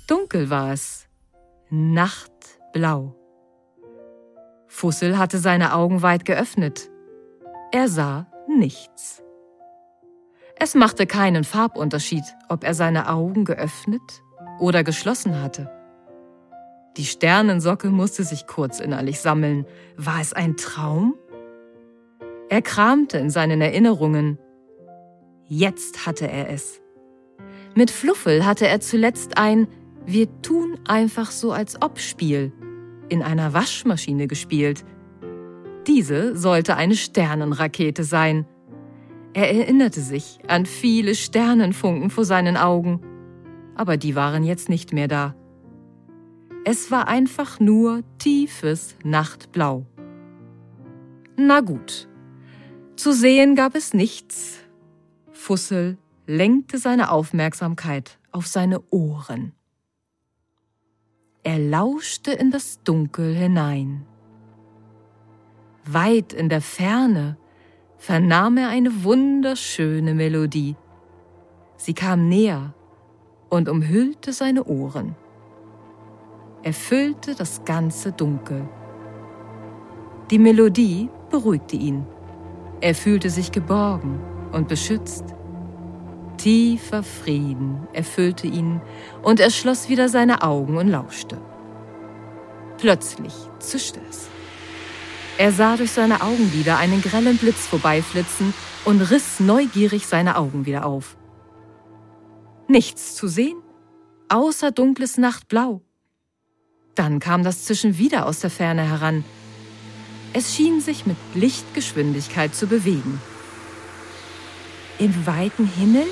Dunkel 0.09 0.49
war 0.49 0.73
es, 0.73 1.07
nachtblau. 1.69 3.15
Fussel 4.67 5.19
hatte 5.19 5.38
seine 5.38 5.75
Augen 5.75 6.01
weit 6.01 6.25
geöffnet. 6.25 6.89
Er 7.71 7.88
sah 7.88 8.25
nichts. 8.47 9.21
Es 10.55 10.73
machte 10.73 11.05
keinen 11.05 11.43
Farbunterschied, 11.43 12.23
ob 12.49 12.63
er 12.63 12.73
seine 12.73 13.07
Augen 13.07 13.45
geöffnet 13.45 14.01
oder 14.59 14.83
geschlossen 14.83 15.39
hatte. 15.41 15.71
Die 16.97 17.05
Sternensocke 17.05 17.91
musste 17.91 18.23
sich 18.23 18.47
kurz 18.47 18.79
innerlich 18.79 19.19
sammeln. 19.19 19.67
War 19.95 20.21
es 20.21 20.33
ein 20.33 20.57
Traum? 20.57 21.13
Er 22.50 22.63
kramte 22.63 23.20
in 23.20 23.29
seinen 23.29 23.62
Erinnerungen. 23.62 24.39
Jetzt 25.46 26.08
hatte 26.08 26.27
er 26.27 26.50
es. 26.50 26.82
Mit 27.75 27.91
Fluffel 27.91 28.44
hatte 28.46 28.68
er 28.68 28.82
zuletzt 28.82 29.38
ein 29.38 29.68
Wir 30.06 30.27
tun 30.41 30.79
einfach 30.88 31.29
so 31.29 31.51
als 31.51 31.79
ob 31.82 32.00
Spiel 32.00 32.51
in 33.08 33.22
einer 33.22 33.53
Waschmaschine 33.53 34.27
gespielt. 34.27 34.84
Diese 35.86 36.36
sollte 36.36 36.75
eine 36.75 36.96
Sternenrakete 36.96 38.03
sein. 38.03 38.46
Er 39.34 39.51
erinnerte 39.51 40.01
sich 40.01 40.39
an 40.48 40.65
viele 40.65 41.13
Sternenfunken 41.13 42.10
vor 42.10 42.25
seinen 42.25 42.58
Augen, 42.58 43.01
aber 43.75 43.98
die 43.98 44.15
waren 44.15 44.44
jetzt 44.44 44.70
nicht 44.70 44.91
mehr 44.91 45.08
da. 45.08 45.36
Es 46.65 46.89
war 46.89 47.08
einfach 47.08 47.60
nur 47.60 48.01
tiefes 48.18 48.96
Nachtblau. 49.03 49.86
Na 51.38 51.62
gut. 51.62 52.10
Zu 53.00 53.13
sehen 53.13 53.56
gab 53.56 53.75
es 53.75 53.94
nichts. 53.94 54.58
Fussel 55.32 55.98
lenkte 56.27 56.77
seine 56.77 57.12
Aufmerksamkeit 57.12 58.20
auf 58.34 58.46
seine 58.46 58.82
Ohren. 58.89 59.53
Er 61.44 61.60
lauschte 61.60 62.34
in 62.34 62.51
das 62.51 62.84
Dunkel 62.84 63.34
hinein. 63.34 64.06
Weit 65.86 66.34
in 66.34 66.50
der 66.50 66.60
Ferne 66.60 67.38
vernahm 67.98 68.58
er 68.58 68.68
eine 68.68 69.06
wunderschöne 69.06 70.13
Melodie. 70.13 70.75
Sie 71.77 71.94
kam 71.94 72.27
näher 72.27 72.74
und 73.50 73.70
umhüllte 73.70 74.34
seine 74.34 74.65
Ohren 74.65 75.15
erfüllte 76.63 77.34
das 77.34 77.63
ganze 77.63 78.12
Dunkel. 78.12 78.68
Die 80.29 80.39
Melodie 80.39 81.08
beruhigte 81.29 81.77
ihn. 81.77 82.06
Er 82.81 82.95
fühlte 82.95 83.29
sich 83.29 83.51
geborgen 83.51 84.19
und 84.51 84.67
beschützt. 84.67 85.25
Tiefer 86.38 87.03
Frieden 87.03 87.88
erfüllte 87.91 88.48
ihn 88.48 88.81
und 89.21 89.41
er 89.41 89.50
schloss 89.50 89.89
wieder 89.89 90.07
seine 90.07 90.41
Augen 90.41 90.77
und 90.77 90.88
lauschte. 90.88 91.41
Plötzlich 92.77 93.33
zischte 93.59 94.00
es. 94.09 94.29
Er 95.38 95.51
sah 95.51 95.75
durch 95.75 95.91
seine 95.91 96.21
Augenlider 96.21 96.77
einen 96.77 97.01
grellen 97.01 97.38
Blitz 97.38 97.67
vorbeiflitzen 97.67 98.53
und 98.86 99.01
riss 99.01 99.41
neugierig 99.41 100.07
seine 100.07 100.38
Augen 100.38 100.65
wieder 100.65 100.86
auf. 100.86 101.17
Nichts 102.67 103.15
zu 103.15 103.27
sehen, 103.27 103.57
außer 104.29 104.71
dunkles 104.71 105.17
Nachtblau. 105.17 105.81
Dann 106.95 107.19
kam 107.19 107.43
das 107.43 107.65
Zischen 107.65 107.98
wieder 107.98 108.25
aus 108.25 108.39
der 108.39 108.50
Ferne 108.50 108.83
heran. 108.83 109.25
Es 110.33 110.55
schien 110.55 110.79
sich 110.79 111.05
mit 111.05 111.17
Lichtgeschwindigkeit 111.33 112.53
zu 112.53 112.67
bewegen. 112.67 113.21
Im 115.00 115.25
weiten 115.25 115.65
Himmel 115.65 116.05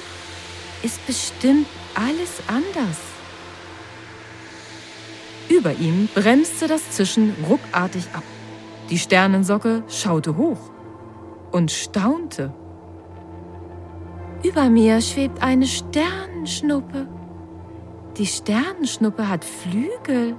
ist 0.81 1.05
bestimmt 1.05 1.67
alles 1.93 2.41
anders. 2.47 2.97
Über 5.49 5.73
ihm 5.73 6.07
bremste 6.13 6.67
das 6.67 6.91
Zischen 6.91 7.35
ruckartig 7.47 8.05
ab. 8.13 8.23
Die 8.89 8.97
Sternensocke 8.97 9.83
schaute 9.87 10.37
hoch 10.37 10.71
und 11.51 11.71
staunte. 11.71 12.53
Über 14.43 14.69
mir 14.69 15.01
schwebt 15.01 15.41
eine 15.41 15.67
Sternenschnuppe. 15.67 17.07
Die 18.17 18.25
Sternenschnuppe 18.25 19.27
hat 19.27 19.43
Flügel. 19.43 20.35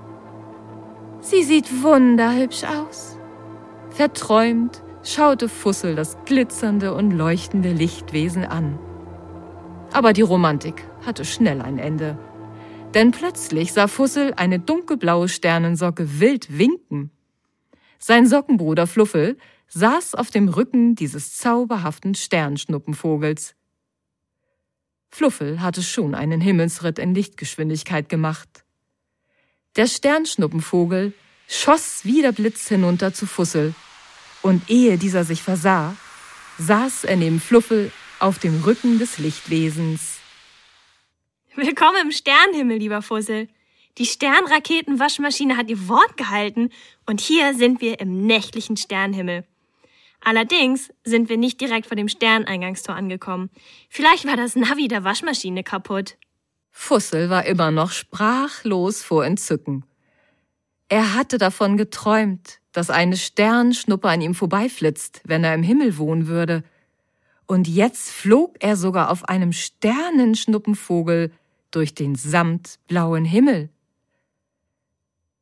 Sie 1.20 1.42
sieht 1.42 1.82
wunderhübsch 1.82 2.64
aus. 2.64 3.17
Verträumt 3.99 4.81
schaute 5.02 5.49
Fussel 5.49 5.97
das 5.97 6.17
glitzernde 6.25 6.95
und 6.95 7.11
leuchtende 7.11 7.73
Lichtwesen 7.73 8.45
an. 8.45 8.78
Aber 9.93 10.12
die 10.12 10.23
Romantik 10.23 10.85
hatte 11.05 11.25
schnell 11.25 11.61
ein 11.61 11.81
Ende. 11.81 12.17
Denn 12.95 13.11
plötzlich 13.11 13.73
sah 13.73 13.88
Fussel 13.88 14.35
eine 14.35 14.61
dunkelblaue 14.61 15.28
Sternensocke 15.28 16.21
wild 16.21 16.57
winken. 16.57 17.11
Sein 17.99 18.28
Sockenbruder 18.28 18.87
Fluffel 18.87 19.37
saß 19.67 20.14
auf 20.14 20.31
dem 20.31 20.49
Rücken 20.49 20.95
dieses 20.95 21.35
zauberhaften 21.35 22.14
Sternschnuppenvogels. 22.14 23.57
Fluffel 25.11 25.61
hatte 25.61 25.83
schon 25.83 26.14
einen 26.14 26.40
Himmelsritt 26.40 27.00
in 27.00 27.17
Lichtgeschwindigkeit 27.17 28.09
gemacht. 28.09 28.64
Der 29.75 29.88
Sternschnuppenvogel 29.88 31.14
schoss 31.49 32.05
wie 32.05 32.23
der 32.23 32.31
Blitz 32.31 32.69
hinunter 32.69 33.12
zu 33.12 33.26
Fussel, 33.26 33.75
und 34.42 34.68
ehe 34.68 34.99
dieser 34.99 35.25
sich 35.25 35.42
versah, 35.42 35.97
saß 36.59 37.04
er 37.04 37.16
neben 37.16 37.40
Fluffel 37.40 37.92
auf 38.18 38.38
dem 38.38 38.62
Rücken 38.62 38.99
des 38.99 39.18
Lichtwesens. 39.18 40.18
Willkommen 41.54 42.02
im 42.02 42.12
Sternenhimmel, 42.12 42.78
lieber 42.78 43.02
Fussel. 43.02 43.49
Die 43.99 44.07
Sternraketenwaschmaschine 44.07 45.57
hat 45.57 45.68
ihr 45.71 45.88
Wort 45.88 46.16
gehalten 46.16 46.71
und 47.07 47.21
hier 47.21 47.54
sind 47.54 47.80
wir 47.80 48.00
im 48.00 48.26
nächtlichen 48.26 48.76
Sternenhimmel. 48.76 49.45
Allerdings 50.21 50.90
sind 51.04 51.28
wir 51.28 51.37
nicht 51.37 51.61
direkt 51.61 51.87
vor 51.87 51.97
dem 51.97 52.09
Sterneingangstor 52.09 52.95
angekommen. 52.95 53.50
Vielleicht 53.88 54.26
war 54.26 54.37
das 54.37 54.57
Navi 54.57 54.88
der 54.88 55.04
Waschmaschine 55.04 55.62
kaputt. 55.62 56.16
Fussel 56.71 57.28
war 57.30 57.45
immer 57.45 57.71
noch 57.71 57.90
sprachlos 57.90 59.02
vor 59.02 59.25
Entzücken. 59.25 59.85
Er 60.88 61.14
hatte 61.14 61.38
davon 61.38 61.76
geträumt, 61.76 62.61
dass 62.78 62.90
eine 62.90 63.16
Sternschnuppe 63.16 64.08
an 64.08 64.21
ihm 64.21 64.36
vorbeiflitzt, 64.36 65.21
wenn 65.25 65.43
er 65.43 65.52
im 65.52 65.64
Himmel 65.64 65.99
wohnen 65.99 66.28
würde. 66.28 66.62
Und 67.45 67.67
jetzt 67.67 68.12
flog 68.12 68.54
er 68.60 68.76
sogar 68.76 69.10
auf 69.10 69.28
einem 69.28 69.52
Sternenschnuppenvogel 69.52 71.32
durch 71.73 71.95
den 71.95 72.14
samtblauen 72.14 73.25
Himmel. 73.25 73.69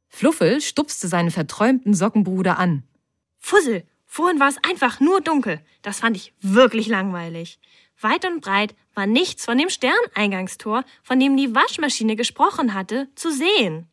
Fluffel 0.09 0.63
stupste 0.63 1.09
seinen 1.09 1.31
verträumten 1.31 1.93
Sockenbruder 1.93 2.59
an. 2.59 2.85
Fussel, 3.39 3.85
vorhin 4.07 4.41
war 4.41 4.49
es 4.49 4.57
einfach 4.67 4.99
nur 5.01 5.21
dunkel. 5.21 5.61
Das 5.83 6.01
fand 6.01 6.17
ich 6.17 6.33
wirklich 6.41 6.87
langweilig. 6.87 7.59
Weit 8.01 8.25
und 8.25 8.41
breit 8.41 8.75
war 8.95 9.07
nichts 9.07 9.45
von 9.45 9.59
dem 9.59 9.69
Sterneingangstor, 9.69 10.85
von 11.03 11.21
dem 11.21 11.37
die 11.37 11.55
Waschmaschine 11.55 12.17
gesprochen 12.17 12.73
hatte, 12.73 13.09
zu 13.15 13.31
sehen. 13.31 13.89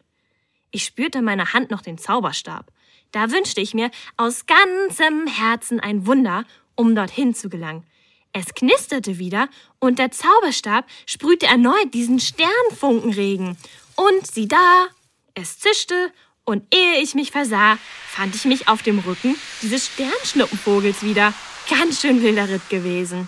Ich 0.71 0.85
spürte 0.85 1.19
in 1.19 1.25
meiner 1.25 1.51
Hand 1.51 1.71
noch 1.71 1.81
den 1.81 1.97
Zauberstab. 1.97 2.71
Da 3.13 3.31
wünschte 3.31 3.61
ich 3.61 3.73
mir 3.73 3.91
aus 4.17 4.47
ganzem 4.47 5.27
Herzen 5.27 5.79
ein 5.79 6.05
Wunder, 6.05 6.45
um 6.75 6.95
dorthin 6.95 7.33
zu 7.33 7.47
gelangen. 7.47 7.85
Es 8.33 8.55
knisterte 8.55 9.19
wieder 9.19 9.47
und 9.79 9.99
der 9.99 10.09
Zauberstab 10.09 10.85
sprühte 11.05 11.45
erneut 11.45 11.93
diesen 11.93 12.19
Sternfunkenregen. 12.19 13.55
Und 13.95 14.27
sieh 14.31 14.47
da, 14.47 14.87
es 15.35 15.59
zischte 15.59 16.11
und 16.43 16.63
ehe 16.73 17.01
ich 17.01 17.13
mich 17.13 17.29
versah, 17.29 17.77
fand 18.07 18.33
ich 18.33 18.45
mich 18.45 18.67
auf 18.67 18.81
dem 18.81 18.97
Rücken 18.97 19.35
dieses 19.61 19.85
Sternschnuppenvogels 19.85 21.03
wieder. 21.03 21.33
Ganz 21.69 22.01
schön 22.01 22.23
wilder 22.23 22.49
Ritt 22.49 22.67
gewesen. 22.69 23.27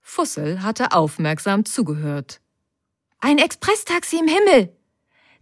Fussel 0.00 0.62
hatte 0.62 0.92
aufmerksam 0.92 1.64
zugehört. 1.64 2.40
Ein 3.18 3.38
Expresstaxi 3.38 4.18
im 4.18 4.28
Himmel! 4.28 4.75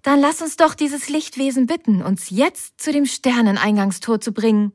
Dann 0.04 0.20
lass 0.20 0.42
uns 0.42 0.56
doch 0.56 0.74
dieses 0.74 1.08
Lichtwesen 1.08 1.66
bitten, 1.66 2.02
uns 2.02 2.28
jetzt 2.28 2.78
zu 2.78 2.92
dem 2.92 3.06
Sterneneingangstor 3.06 4.20
zu 4.20 4.32
bringen. 4.32 4.72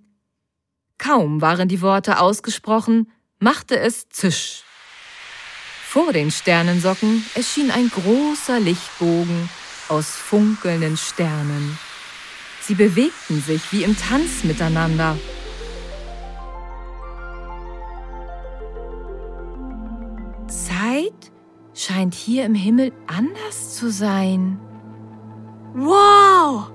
Kaum 0.97 1.39
waren 1.39 1.69
die 1.69 1.81
Worte 1.81 2.19
ausgesprochen, 2.19 3.11
machte 3.37 3.79
es 3.79 4.09
zisch. 4.09 4.63
Vor 5.87 6.13
den 6.13 6.31
Sternensocken 6.31 7.23
erschien 7.35 7.69
ein 7.69 7.89
großer 7.89 8.59
Lichtbogen 8.59 9.49
aus 9.87 10.07
funkelnden 10.07 10.97
Sternen. 10.97 11.77
Sie 12.61 12.73
bewegten 12.73 13.41
sich 13.41 13.71
wie 13.71 13.83
im 13.83 13.95
Tanz 13.95 14.43
miteinander. 14.43 15.15
Zeit 20.47 21.31
scheint 21.75 22.15
hier 22.15 22.45
im 22.45 22.55
Himmel 22.55 22.91
anders 23.05 23.75
zu 23.75 23.91
sein. 23.91 24.59
Wow! 25.73 26.71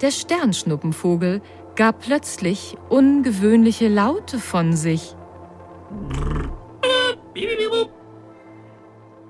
Der 0.00 0.10
Sternschnuppenvogel 0.10 1.40
gab 1.76 2.00
plötzlich 2.00 2.76
ungewöhnliche 2.88 3.88
Laute 3.88 4.38
von 4.38 4.74
sich. 4.74 5.14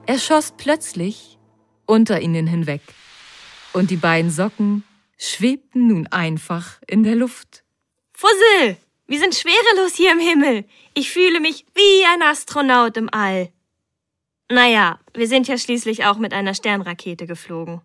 Er 0.06 0.18
schoss 0.18 0.52
plötzlich 0.56 1.38
unter 1.86 2.20
ihnen 2.20 2.46
hinweg, 2.46 2.82
und 3.72 3.90
die 3.90 3.96
beiden 3.96 4.30
Socken 4.30 4.84
schwebten 5.18 5.88
nun 5.88 6.06
einfach 6.06 6.78
in 6.86 7.02
der 7.02 7.14
Luft. 7.14 7.64
Fussel, 8.12 8.76
wir 9.06 9.18
sind 9.18 9.34
schwerelos 9.34 9.94
hier 9.94 10.12
im 10.12 10.18
Himmel. 10.18 10.64
Ich 10.94 11.10
fühle 11.10 11.40
mich 11.40 11.66
wie 11.74 12.04
ein 12.06 12.22
Astronaut 12.22 12.96
im 12.96 13.08
All. 13.12 13.50
Naja, 14.50 14.98
wir 15.14 15.28
sind 15.28 15.48
ja 15.48 15.58
schließlich 15.58 16.04
auch 16.04 16.18
mit 16.18 16.32
einer 16.32 16.54
Sternrakete 16.54 17.26
geflogen. 17.26 17.80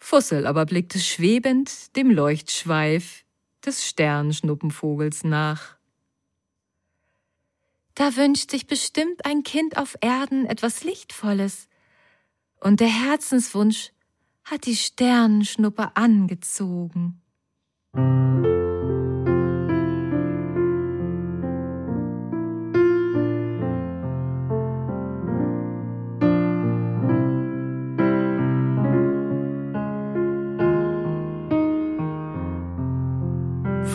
Fussel 0.00 0.46
aber 0.46 0.66
blickte 0.66 0.98
schwebend 0.98 1.94
dem 1.94 2.10
Leuchtschweif 2.10 3.24
des 3.64 3.86
Sternschnuppenvogels 3.86 5.22
nach. 5.24 5.76
Da 7.94 8.16
wünscht 8.16 8.50
sich 8.50 8.66
bestimmt 8.66 9.24
ein 9.26 9.42
Kind 9.42 9.76
auf 9.76 9.96
Erden 10.00 10.46
etwas 10.46 10.82
Lichtvolles, 10.82 11.68
und 12.62 12.80
der 12.80 12.88
Herzenswunsch 12.88 13.92
hat 14.44 14.66
die 14.66 14.76
Sternenschnuppe 14.76 15.96
angezogen. 15.96 17.22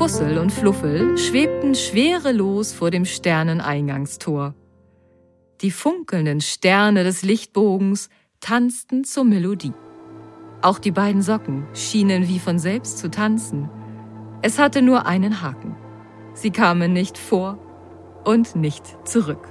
Fussel 0.05 0.37
und 0.37 0.51
Fluffel 0.53 1.17
schwebten 1.17 1.73
schwerelos 1.73 2.73
vor 2.73 2.91
dem 2.91 3.05
Sterneneingangstor. 3.05 4.53
Die 5.61 5.71
funkelnden 5.71 6.41
Sterne 6.41 7.03
des 7.03 7.23
Lichtbogens 7.23 8.09
tanzten 8.39 9.03
zur 9.03 9.23
Melodie. 9.23 9.73
Auch 10.61 10.77
die 10.77 10.91
beiden 10.91 11.23
Socken 11.23 11.65
schienen 11.73 12.27
wie 12.27 12.37
von 12.37 12.59
selbst 12.59 12.99
zu 12.99 13.09
tanzen. 13.09 13.67
Es 14.43 14.59
hatte 14.59 14.83
nur 14.83 15.07
einen 15.07 15.41
Haken. 15.41 15.75
Sie 16.35 16.51
kamen 16.51 16.93
nicht 16.93 17.17
vor 17.17 17.57
und 18.25 18.55
nicht 18.55 18.85
zurück. 19.07 19.49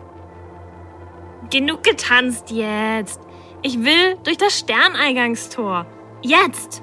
Genug 1.51 1.83
getanzt 1.83 2.53
jetzt. 2.53 3.21
Ich 3.63 3.81
will 3.81 4.19
durch 4.23 4.37
das 4.37 4.57
Sterneingangstor. 4.57 5.85
Jetzt! 6.23 6.81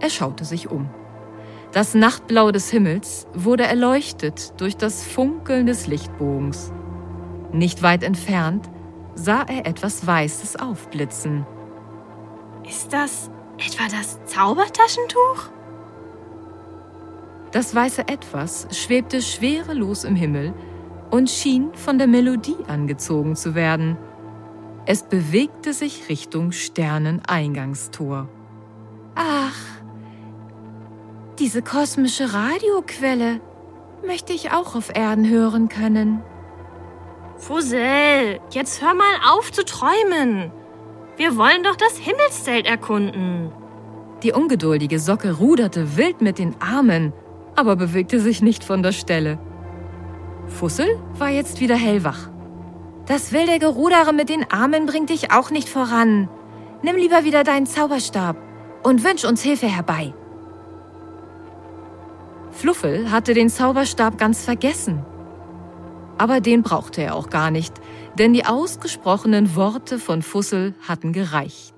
Er 0.00 0.10
schaute 0.10 0.44
sich 0.44 0.70
um. 0.70 0.90
Das 1.72 1.94
Nachtblau 1.94 2.50
des 2.52 2.70
Himmels 2.70 3.26
wurde 3.32 3.64
erleuchtet 3.64 4.60
durch 4.60 4.76
das 4.76 5.04
Funkeln 5.04 5.66
des 5.66 5.86
Lichtbogens. 5.86 6.70
Nicht 7.52 7.82
weit 7.82 8.02
entfernt 8.02 8.68
sah 9.14 9.42
er 9.42 9.66
etwas 9.66 10.06
Weißes 10.06 10.56
aufblitzen. 10.56 11.46
Ist 12.68 12.92
das 12.92 13.30
etwa 13.58 13.84
das 13.90 14.22
Zaubertaschentuch? 14.26 15.50
Das 17.52 17.74
weiße 17.74 18.08
Etwas 18.08 18.66
schwebte 18.70 19.20
schwerelos 19.20 20.04
im 20.04 20.16
Himmel 20.16 20.54
und 21.10 21.28
schien 21.28 21.74
von 21.74 21.98
der 21.98 22.06
Melodie 22.06 22.56
angezogen 22.66 23.36
zu 23.36 23.54
werden. 23.54 23.98
Es 24.86 25.02
bewegte 25.02 25.72
sich 25.74 26.08
Richtung 26.08 26.52
Sterneneingangstor. 26.52 28.28
Ach, 29.14 29.71
diese 31.38 31.62
kosmische 31.62 32.32
Radioquelle 32.34 33.40
möchte 34.06 34.32
ich 34.32 34.50
auch 34.50 34.74
auf 34.74 34.94
Erden 34.94 35.28
hören 35.28 35.68
können. 35.68 36.22
Fussel, 37.36 38.38
jetzt 38.50 38.82
hör 38.82 38.94
mal 38.94 39.30
auf 39.30 39.50
zu 39.50 39.64
träumen. 39.64 40.52
Wir 41.16 41.36
wollen 41.36 41.62
doch 41.62 41.76
das 41.76 41.96
Himmelszelt 41.98 42.66
erkunden. 42.66 43.50
Die 44.22 44.32
ungeduldige 44.32 45.00
Socke 45.00 45.32
ruderte 45.32 45.96
wild 45.96 46.20
mit 46.20 46.38
den 46.38 46.54
Armen, 46.60 47.12
aber 47.56 47.76
bewegte 47.76 48.20
sich 48.20 48.42
nicht 48.42 48.62
von 48.62 48.82
der 48.82 48.92
Stelle. 48.92 49.38
Fussel 50.46 50.98
war 51.18 51.30
jetzt 51.30 51.60
wieder 51.60 51.76
hellwach. 51.76 52.28
Das 53.06 53.32
wilde 53.32 53.58
Gerudere 53.58 54.12
mit 54.12 54.28
den 54.28 54.48
Armen 54.50 54.86
bringt 54.86 55.10
dich 55.10 55.32
auch 55.32 55.50
nicht 55.50 55.68
voran. 55.68 56.28
Nimm 56.82 56.96
lieber 56.96 57.24
wieder 57.24 57.42
deinen 57.42 57.66
Zauberstab 57.66 58.36
und 58.84 59.02
wünsch 59.02 59.24
uns 59.24 59.42
Hilfe 59.42 59.66
herbei. 59.66 60.14
Fluffel 62.52 63.10
hatte 63.10 63.34
den 63.34 63.48
Zauberstab 63.48 64.18
ganz 64.18 64.44
vergessen. 64.44 65.04
Aber 66.18 66.40
den 66.40 66.62
brauchte 66.62 67.02
er 67.02 67.16
auch 67.16 67.30
gar 67.30 67.50
nicht, 67.50 67.74
denn 68.18 68.32
die 68.32 68.44
ausgesprochenen 68.44 69.56
Worte 69.56 69.98
von 69.98 70.22
Fussel 70.22 70.74
hatten 70.86 71.12
gereicht. 71.12 71.74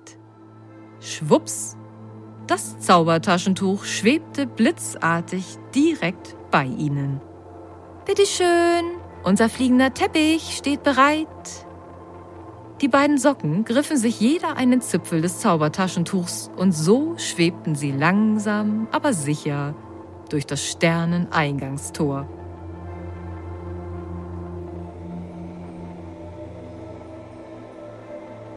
Schwups! 0.99 1.77
Das 2.45 2.79
Zaubertaschentuch 2.79 3.85
schwebte 3.85 4.45
blitzartig 4.45 5.57
direkt 5.73 6.35
bei 6.51 6.65
ihnen. 6.65 7.19
Bitteschön, 8.05 8.85
unser 9.23 9.49
fliegender 9.49 9.93
Teppich 9.93 10.55
steht 10.55 10.83
bereit. 10.83 11.27
Die 12.81 12.87
beiden 12.87 13.17
Socken 13.17 13.63
griffen 13.63 13.97
sich 13.97 14.19
jeder 14.19 14.57
einen 14.57 14.81
Zipfel 14.81 15.21
des 15.21 15.39
Zaubertaschentuchs 15.39 16.51
und 16.55 16.71
so 16.73 17.17
schwebten 17.17 17.73
sie 17.73 17.91
langsam, 17.91 18.87
aber 18.91 19.13
sicher 19.13 19.73
durch 20.29 20.45
das 20.45 20.65
Sterneneingangstor. 20.65 22.27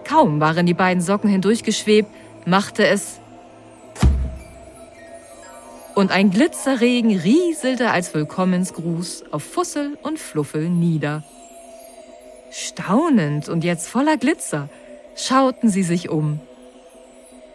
Kaum 0.04 0.40
waren 0.40 0.66
die 0.66 0.74
beiden 0.74 1.02
Socken 1.02 1.28
hindurchgeschwebt, 1.28 2.10
machte 2.46 2.86
es 2.86 3.20
und 5.98 6.12
ein 6.12 6.30
Glitzerregen 6.30 7.18
rieselte 7.18 7.90
als 7.90 8.14
Willkommensgruß 8.14 9.24
auf 9.32 9.42
Fussel 9.42 9.98
und 10.00 10.20
Fluffel 10.20 10.70
nieder. 10.70 11.24
Staunend 12.52 13.48
und 13.48 13.64
jetzt 13.64 13.88
voller 13.88 14.16
Glitzer 14.16 14.68
schauten 15.16 15.70
sie 15.70 15.82
sich 15.82 16.08
um. 16.08 16.38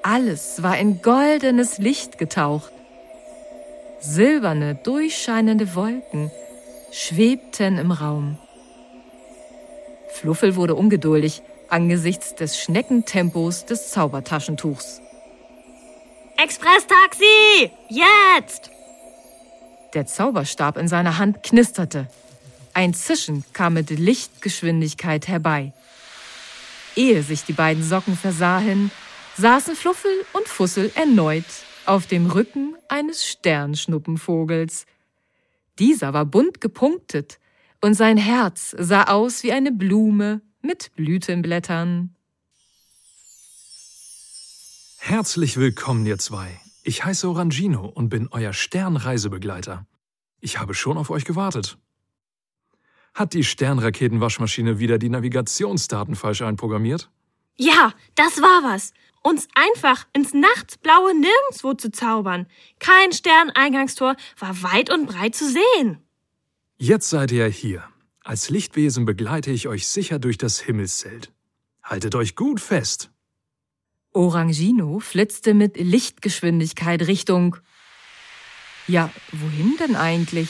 Alles 0.01 0.61
war 0.61 0.77
in 0.77 1.01
goldenes 1.01 1.77
Licht 1.77 2.17
getaucht. 2.17 2.72
Silberne, 4.05 4.75
durchscheinende 4.75 5.75
Wolken 5.75 6.29
schwebten 6.91 7.77
im 7.77 7.91
Raum. 7.91 8.37
Fluffel 10.09 10.57
wurde 10.57 10.75
ungeduldig 10.75 11.41
angesichts 11.69 12.35
des 12.35 12.59
Schneckentempos 12.59 13.65
des 13.65 13.91
Zaubertaschentuchs. 13.91 14.99
Express-Taxi! 16.35 17.71
Jetzt! 17.87 18.71
Der 19.93 20.05
Zauberstab 20.05 20.75
in 20.75 20.89
seiner 20.89 21.17
Hand 21.17 21.41
knisterte. 21.41 22.07
Ein 22.73 22.93
Zischen 22.93 23.45
kam 23.53 23.75
mit 23.75 23.89
Lichtgeschwindigkeit 23.89 25.29
herbei. 25.29 25.71
Ehe 26.97 27.23
sich 27.23 27.45
die 27.45 27.53
beiden 27.53 27.83
Socken 27.83 28.17
versahen, 28.17 28.91
saßen 29.37 29.77
Fluffel 29.77 30.11
und 30.33 30.49
Fussel 30.49 30.91
erneut 30.93 31.45
auf 31.85 32.07
dem 32.07 32.27
Rücken 32.27 32.75
eines 32.89 33.25
Sternschnuppenvogels. 33.25 34.85
Dieser 35.79 36.13
war 36.13 36.25
bunt 36.25 36.61
gepunktet 36.61 37.39
und 37.81 37.93
sein 37.95 38.17
Herz 38.17 38.75
sah 38.77 39.05
aus 39.05 39.43
wie 39.43 39.51
eine 39.51 39.71
Blume 39.71 40.41
mit 40.61 40.95
Blütenblättern. 40.95 42.15
Herzlich 44.99 45.57
willkommen, 45.57 46.05
ihr 46.05 46.17
zwei. 46.17 46.59
Ich 46.83 47.03
heiße 47.03 47.27
Orangino 47.27 47.85
und 47.85 48.09
bin 48.09 48.29
euer 48.31 48.53
Sternreisebegleiter. 48.53 49.85
Ich 50.39 50.59
habe 50.59 50.73
schon 50.73 50.97
auf 50.97 51.09
euch 51.09 51.25
gewartet. 51.25 51.77
Hat 53.13 53.33
die 53.33 53.43
Sternraketenwaschmaschine 53.43 54.79
wieder 54.79 54.97
die 54.97 55.09
Navigationsdaten 55.09 56.15
falsch 56.15 56.41
einprogrammiert? 56.41 57.11
Ja, 57.55 57.93
das 58.15 58.41
war 58.41 58.63
was. 58.63 58.93
Uns 59.21 59.47
einfach 59.55 60.05
ins 60.11 60.33
Nachtblaue 60.33 61.13
Nirgendwo 61.13 61.73
zu 61.75 61.91
zaubern. 61.91 62.47
Kein 62.79 63.13
Sterneingangstor 63.13 64.15
war 64.37 64.63
weit 64.63 64.91
und 64.91 65.05
breit 65.05 65.35
zu 65.35 65.49
sehen. 65.49 65.99
Jetzt 66.77 67.09
seid 67.09 67.31
ihr 67.31 67.47
hier. 67.47 67.87
Als 68.23 68.49
Lichtwesen 68.49 69.05
begleite 69.05 69.51
ich 69.51 69.67
euch 69.67 69.87
sicher 69.87 70.19
durch 70.19 70.37
das 70.37 70.59
Himmelszelt. 70.59 71.31
Haltet 71.83 72.15
euch 72.15 72.35
gut 72.35 72.59
fest. 72.59 73.11
Orangino 74.11 74.99
flitzte 74.99 75.53
mit 75.53 75.77
Lichtgeschwindigkeit 75.77 77.07
Richtung. 77.07 77.57
Ja, 78.87 79.09
wohin 79.31 79.77
denn 79.77 79.95
eigentlich? 79.95 80.49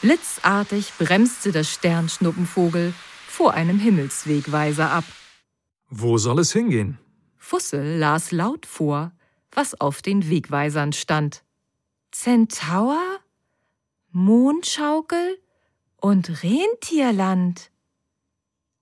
Blitzartig 0.00 0.92
bremste 0.98 1.52
der 1.52 1.64
Sternschnuppenvogel 1.64 2.94
vor 3.28 3.54
einem 3.54 3.78
Himmelswegweiser 3.78 4.90
ab. 4.90 5.04
Wo 5.90 6.18
soll 6.18 6.38
es 6.38 6.52
hingehen? 6.52 6.98
Fussel 7.36 7.98
las 7.98 8.30
laut 8.30 8.64
vor, 8.64 9.12
was 9.50 9.80
auf 9.80 10.02
den 10.02 10.30
Wegweisern 10.30 10.92
stand. 10.92 11.42
Zentaur, 12.12 12.98
Mondschaukel 14.12 15.38
und 15.96 16.44
Rentierland. 16.44 17.72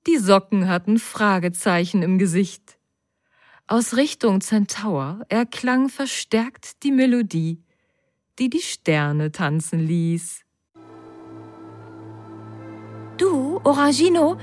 Die 0.06 0.18
Socken 0.18 0.68
hatten 0.68 0.98
Fragezeichen 0.98 2.02
im 2.02 2.18
Gesicht. 2.18 2.78
Aus 3.66 3.96
Richtung 3.96 4.40
Centaur 4.42 5.20
erklang 5.28 5.88
verstärkt 5.88 6.82
die 6.82 6.92
Melodie, 6.92 7.62
die 8.38 8.50
die 8.50 8.60
Sterne 8.62 9.32
tanzen 9.32 9.80
ließ. 9.80 10.44
Du, 13.18 13.60
Orangino, 13.64 14.38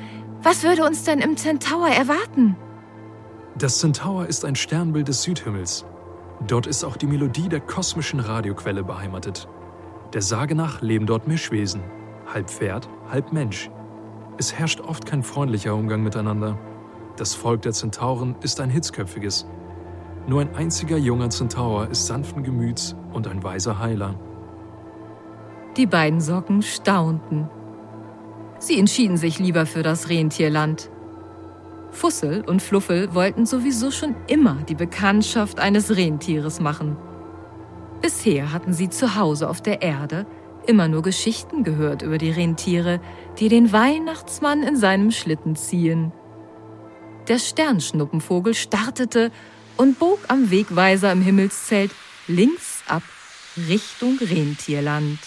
was 0.45 0.63
würde 0.63 0.85
uns 0.85 1.03
denn 1.03 1.19
im 1.19 1.35
Centaur 1.35 1.87
erwarten? 1.87 2.55
Das 3.57 3.79
Centaur 3.79 4.27
ist 4.27 4.45
ein 4.45 4.55
Sternbild 4.55 5.07
des 5.07 5.23
Südhimmels. 5.23 5.85
Dort 6.45 6.67
ist 6.67 6.83
auch 6.83 6.97
die 6.97 7.07
Melodie 7.07 7.49
der 7.49 7.61
kosmischen 7.61 8.19
Radioquelle 8.19 8.83
beheimatet. 8.83 9.47
Der 10.13 10.21
Sage 10.21 10.53
nach 10.53 10.81
leben 10.81 11.07
dort 11.07 11.27
Mischwesen, 11.27 11.81
halb 12.31 12.49
Pferd, 12.49 12.87
halb 13.09 13.33
Mensch. 13.33 13.71
Es 14.37 14.53
herrscht 14.53 14.81
oft 14.81 15.05
kein 15.05 15.23
freundlicher 15.23 15.73
Umgang 15.73 16.03
miteinander. 16.03 16.59
Das 17.17 17.33
Volk 17.33 17.63
der 17.63 17.71
Zentauren 17.71 18.35
ist 18.41 18.59
ein 18.59 18.69
hitzköpfiges. 18.69 19.47
Nur 20.27 20.41
ein 20.41 20.53
einziger 20.55 20.97
junger 20.97 21.31
Zentaur 21.31 21.89
ist 21.89 22.05
sanften 22.05 22.43
Gemüts 22.43 22.95
und 23.13 23.27
ein 23.27 23.43
weiser 23.43 23.79
Heiler. 23.79 24.19
Die 25.75 25.87
beiden 25.87 26.21
Socken 26.21 26.61
staunten. 26.61 27.49
Sie 28.59 28.79
entschieden 28.79 29.17
sich 29.17 29.39
lieber 29.39 29.65
für 29.65 29.83
das 29.83 30.09
Rentierland. 30.09 30.89
Fussel 31.91 32.43
und 32.45 32.61
Fluffel 32.61 33.13
wollten 33.13 33.45
sowieso 33.45 33.91
schon 33.91 34.15
immer 34.27 34.57
die 34.67 34.75
Bekanntschaft 34.75 35.59
eines 35.59 35.95
Rentieres 35.95 36.59
machen. 36.59 36.97
Bisher 38.01 38.51
hatten 38.51 38.73
sie 38.73 38.89
zu 38.89 39.15
Hause 39.15 39.49
auf 39.49 39.61
der 39.61 39.81
Erde 39.81 40.25
immer 40.67 40.87
nur 40.87 41.01
Geschichten 41.01 41.63
gehört 41.63 42.01
über 42.01 42.17
die 42.17 42.31
Rentiere, 42.31 42.99
die 43.39 43.49
den 43.49 43.71
Weihnachtsmann 43.71 44.63
in 44.63 44.75
seinem 44.75 45.11
Schlitten 45.11 45.55
ziehen. 45.55 46.11
Der 47.27 47.39
Sternschnuppenvogel 47.39 48.53
startete 48.53 49.31
und 49.77 49.99
bog 49.99 50.19
am 50.27 50.51
Wegweiser 50.51 51.11
im 51.11 51.21
Himmelszelt 51.21 51.91
links 52.27 52.83
ab 52.87 53.03
Richtung 53.67 54.17
Rentierland. 54.19 55.19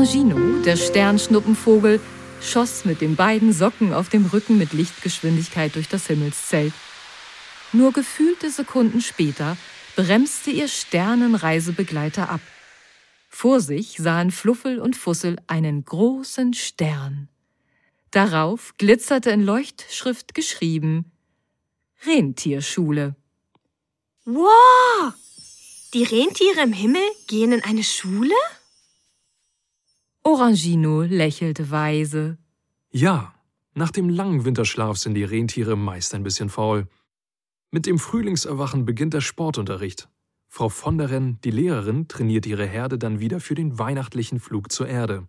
Orangino, 0.00 0.62
der 0.62 0.76
Sternschnuppenvogel, 0.76 2.00
schoss 2.40 2.86
mit 2.86 3.02
den 3.02 3.16
beiden 3.16 3.52
Socken 3.52 3.92
auf 3.92 4.08
dem 4.08 4.24
Rücken 4.24 4.56
mit 4.56 4.72
Lichtgeschwindigkeit 4.72 5.74
durch 5.74 5.88
das 5.88 6.06
Himmelszelt. 6.06 6.72
Nur 7.74 7.92
gefühlte 7.92 8.50
Sekunden 8.50 9.02
später 9.02 9.58
bremste 9.96 10.52
ihr 10.52 10.68
Sternenreisebegleiter 10.68 12.30
ab. 12.30 12.40
Vor 13.28 13.60
sich 13.60 13.98
sahen 13.98 14.30
Fluffel 14.30 14.78
und 14.78 14.96
Fussel 14.96 15.36
einen 15.48 15.84
großen 15.84 16.54
Stern. 16.54 17.28
Darauf 18.10 18.72
glitzerte 18.78 19.28
in 19.28 19.42
Leuchtschrift 19.42 20.34
geschrieben 20.34 21.12
Rentierschule. 22.06 23.16
Wow! 24.24 25.12
Die 25.92 26.04
Rentiere 26.04 26.62
im 26.62 26.72
Himmel 26.72 27.02
gehen 27.26 27.52
in 27.52 27.62
eine 27.62 27.84
Schule? 27.84 28.34
Orangino 30.22 31.00
lächelte 31.00 31.70
weise. 31.70 32.36
Ja, 32.90 33.34
nach 33.74 33.90
dem 33.90 34.10
langen 34.10 34.44
Winterschlaf 34.44 34.98
sind 34.98 35.14
die 35.14 35.24
Rentiere 35.24 35.76
meist 35.76 36.14
ein 36.14 36.22
bisschen 36.22 36.50
faul. 36.50 36.88
Mit 37.70 37.86
dem 37.86 37.98
Frühlingserwachen 37.98 38.84
beginnt 38.84 39.14
der 39.14 39.22
Sportunterricht. 39.22 40.08
Frau 40.46 40.68
von 40.68 40.98
der 40.98 41.10
Renn, 41.10 41.38
die 41.42 41.50
Lehrerin, 41.50 42.06
trainiert 42.06 42.44
ihre 42.44 42.66
Herde 42.66 42.98
dann 42.98 43.20
wieder 43.20 43.40
für 43.40 43.54
den 43.54 43.78
weihnachtlichen 43.78 44.40
Flug 44.40 44.70
zur 44.70 44.88
Erde. 44.88 45.26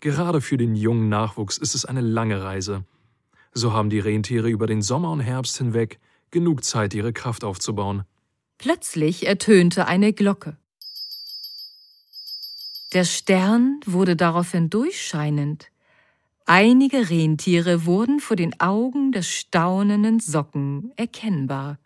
Gerade 0.00 0.40
für 0.40 0.56
den 0.56 0.76
jungen 0.76 1.10
Nachwuchs 1.10 1.58
ist 1.58 1.74
es 1.74 1.84
eine 1.84 2.00
lange 2.00 2.42
Reise. 2.42 2.84
So 3.52 3.74
haben 3.74 3.90
die 3.90 3.98
Rentiere 3.98 4.48
über 4.48 4.66
den 4.66 4.80
Sommer 4.80 5.10
und 5.10 5.20
Herbst 5.20 5.58
hinweg 5.58 5.98
genug 6.30 6.64
Zeit, 6.64 6.94
ihre 6.94 7.12
Kraft 7.12 7.44
aufzubauen. 7.44 8.04
Plötzlich 8.56 9.26
ertönte 9.26 9.86
eine 9.86 10.14
Glocke. 10.14 10.56
Der 12.92 13.04
Stern 13.04 13.80
wurde 13.86 14.16
daraufhin 14.16 14.68
durchscheinend. 14.68 15.68
Einige 16.44 17.08
Rentiere 17.08 17.86
wurden 17.86 18.18
vor 18.18 18.36
den 18.36 18.60
Augen 18.60 19.12
des 19.12 19.28
staunenden 19.28 20.18
Socken 20.18 20.92
erkennbar. 20.96 21.78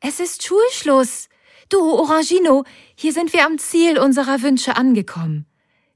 Es 0.00 0.20
ist 0.20 0.42
Schulschluss. 0.42 1.28
Du, 1.68 1.78
Orangino, 1.78 2.64
hier 2.96 3.12
sind 3.12 3.32
wir 3.34 3.44
am 3.44 3.58
Ziel 3.58 3.98
unserer 3.98 4.40
Wünsche 4.40 4.76
angekommen. 4.76 5.46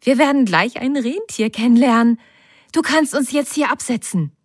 Wir 0.03 0.18
werden 0.18 0.44
gleich 0.44 0.79
ein 0.79 0.96
Rentier 0.96 1.49
kennenlernen. 1.51 2.20
Du 2.72 2.83
kannst 2.83 3.14
uns 3.14 3.33
jetzt 3.33 3.55
hier 3.55 3.70
absetzen. 3.70 4.37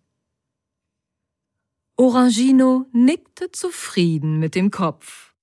Orangino 1.96 2.86
nickte 2.92 3.52
zufrieden 3.52 4.38
mit 4.38 4.54
dem 4.54 4.70
Kopf. 4.70 5.34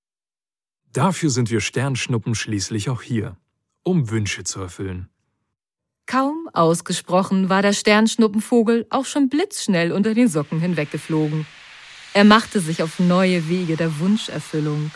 Dafür 0.92 1.30
sind 1.30 1.52
wir 1.52 1.62
Sternschnuppen 1.62 2.34
schließlich 2.34 2.90
auch 2.90 3.04
hier, 3.04 3.38
um 3.84 4.10
Wünsche 4.10 4.44
zu 4.44 4.60
erfüllen. 4.62 5.10
Kaum 6.10 6.50
ausgesprochen 6.54 7.50
war 7.50 7.62
der 7.62 7.74
Sternschnuppenvogel 7.74 8.88
auch 8.89 9.06
schon 9.06 9.30
blitzschnell 9.30 9.92
unter 9.92 10.15
den 10.15 10.28
Socken 10.28 10.60
hinweggeflogen. 10.60 11.46
Er 12.15 12.24
machte 12.24 12.60
sich 12.60 12.82
auf 12.82 12.98
neue 12.98 13.48
Wege 13.48 13.78
der 13.78 14.00
Wunscherfüllung. 14.00 14.89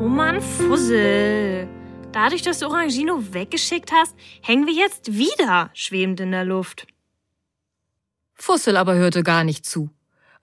Oh 0.00 0.08
Mann, 0.08 0.40
Fussel. 0.40 1.77
Dadurch, 2.20 2.42
dass 2.42 2.58
du 2.58 2.66
Orangino 2.66 3.32
weggeschickt 3.32 3.92
hast, 3.92 4.12
hängen 4.42 4.66
wir 4.66 4.74
jetzt 4.74 5.16
wieder 5.16 5.70
schwebend 5.72 6.18
in 6.18 6.32
der 6.32 6.44
Luft. 6.44 6.88
Fussel 8.34 8.76
aber 8.76 8.96
hörte 8.96 9.22
gar 9.22 9.44
nicht 9.44 9.64
zu 9.64 9.90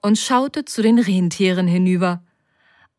und 0.01 0.17
schaute 0.17 0.63
zu 0.63 0.81
den 0.81 0.99
Rentieren 0.99 1.67
hinüber. 1.67 2.23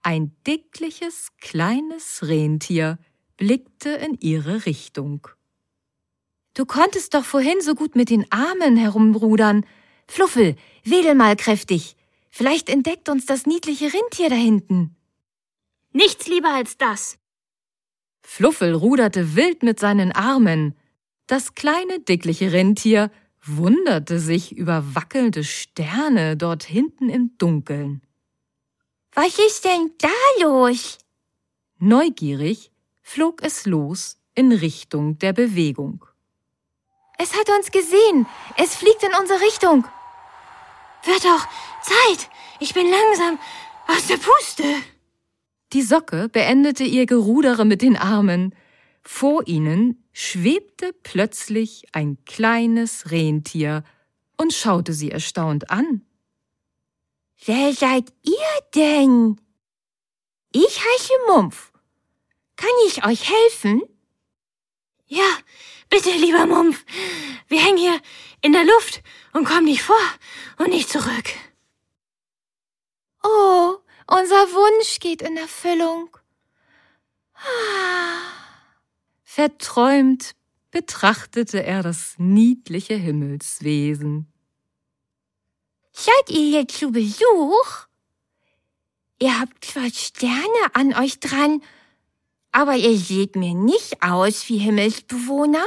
Ein 0.02 0.36
dickliches, 0.46 1.28
kleines 1.40 2.20
Rentier 2.28 2.98
blickte 3.38 3.88
in 3.88 4.18
ihre 4.20 4.66
Richtung. 4.66 5.26
Du 6.52 6.66
konntest 6.66 7.14
doch 7.14 7.24
vorhin 7.24 7.62
so 7.62 7.74
gut 7.74 7.96
mit 7.96 8.10
den 8.10 8.30
Armen 8.30 8.76
herumrudern. 8.76 9.64
Fluffel, 10.06 10.54
wedel 10.84 11.14
mal 11.14 11.34
kräftig. 11.36 11.96
Vielleicht 12.28 12.68
entdeckt 12.68 13.08
uns 13.08 13.24
das 13.24 13.46
niedliche 13.46 13.86
Rentier 13.86 14.28
da 14.28 14.36
hinten. 14.36 14.94
Nichts 15.94 16.26
lieber 16.26 16.50
als 16.50 16.76
das. 16.76 17.16
Fluffel 18.28 18.74
ruderte 18.74 19.36
wild 19.36 19.62
mit 19.62 19.78
seinen 19.78 20.10
Armen. 20.10 20.74
Das 21.28 21.54
kleine, 21.54 22.00
dickliche 22.00 22.52
Rentier 22.52 23.10
wunderte 23.44 24.18
sich 24.18 24.54
über 24.54 24.96
wackelnde 24.96 25.44
Sterne 25.44 26.36
dort 26.36 26.64
hinten 26.64 27.08
im 27.08 27.38
Dunkeln. 27.38 28.02
Was 29.14 29.38
ist 29.38 29.64
denn 29.64 29.92
da 29.98 30.42
los? 30.42 30.98
Neugierig 31.78 32.72
flog 33.00 33.42
es 33.42 33.64
los 33.64 34.18
in 34.34 34.50
Richtung 34.50 35.18
der 35.18 35.32
Bewegung. 35.32 36.04
Es 37.18 37.32
hat 37.32 37.48
uns 37.48 37.70
gesehen. 37.70 38.26
Es 38.56 38.74
fliegt 38.74 39.04
in 39.04 39.14
unsere 39.18 39.40
Richtung. 39.40 39.86
Wird 41.04 41.24
doch 41.24 41.46
Zeit. 41.80 42.28
Ich 42.58 42.74
bin 42.74 42.90
langsam 42.90 43.38
aus 43.86 44.08
der 44.08 44.16
Puste. 44.16 44.64
Die 45.72 45.83
Socke 45.83 46.29
beendete 46.29 46.85
ihr 46.85 47.07
Gerudere 47.07 47.64
mit 47.64 47.83
den 47.83 47.96
Armen. 47.96 48.55
Vor 49.02 49.46
ihnen 49.46 50.05
schwebte 50.12 50.92
plötzlich 51.02 51.85
ein 51.92 52.18
kleines 52.24 53.11
Rentier 53.11 53.83
und 54.37 54.52
schaute 54.52 54.92
sie 54.92 55.11
erstaunt 55.11 55.70
an. 55.70 56.02
Wer 57.44 57.72
seid 57.72 58.12
ihr 58.22 58.35
denn? 58.74 59.40
Ich 60.52 60.81
heiße 60.81 61.12
Mumpf. 61.29 61.72
Kann 62.57 62.70
ich 62.87 63.05
euch 63.05 63.31
helfen? 63.31 63.83
Ja, 65.07 65.29
bitte, 65.90 66.11
lieber 66.11 66.46
Mumpf. 66.46 66.85
Wir 67.48 67.62
hängen 67.62 67.79
hier 67.79 68.00
in 68.40 68.52
der 68.52 68.64
Luft 68.64 69.02
und 69.33 69.44
kommen 69.44 69.66
nicht 69.66 69.83
vor 69.83 69.96
und 70.59 70.70
nicht 70.70 70.88
zurück. 70.88 71.29
Oh, 73.22 73.76
unser 74.06 74.52
Wunsch 74.52 74.98
geht 75.00 75.22
in 75.22 75.36
Erfüllung. 75.36 76.16
Verträumt 79.24 80.34
betrachtete 80.70 81.62
er 81.62 81.82
das 81.82 82.14
niedliche 82.18 82.94
Himmelswesen. 82.94 84.32
Seid 85.92 86.30
ihr 86.30 86.60
jetzt 86.60 86.78
zu 86.78 86.90
Besuch? 86.92 87.86
Ihr 89.18 89.40
habt 89.40 89.64
zwar 89.64 89.88
Sterne 89.90 90.74
an 90.74 90.92
euch 90.94 91.20
dran, 91.20 91.62
aber 92.52 92.76
ihr 92.76 92.96
seht 92.98 93.34
mir 93.34 93.54
nicht 93.54 94.02
aus 94.02 94.48
wie 94.48 94.58
Himmelsbewohner. 94.58 95.64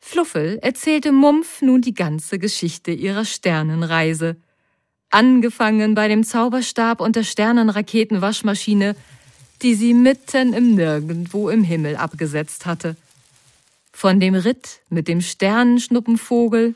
Fluffel 0.00 0.58
erzählte 0.60 1.12
Mumpf 1.12 1.62
nun 1.62 1.80
die 1.80 1.94
ganze 1.94 2.38
Geschichte 2.38 2.90
ihrer 2.90 3.24
Sternenreise. 3.24 4.36
Angefangen 5.14 5.94
bei 5.94 6.08
dem 6.08 6.24
Zauberstab 6.24 7.00
und 7.00 7.14
der 7.14 7.22
Sternenraketenwaschmaschine, 7.22 8.96
die 9.62 9.76
sie 9.76 9.94
mitten 9.94 10.52
im 10.52 10.74
Nirgendwo 10.74 11.50
im 11.50 11.62
Himmel 11.62 11.94
abgesetzt 11.94 12.66
hatte. 12.66 12.96
Von 13.92 14.18
dem 14.18 14.34
Ritt 14.34 14.80
mit 14.88 15.06
dem 15.06 15.20
Sternenschnuppenvogel, 15.20 16.74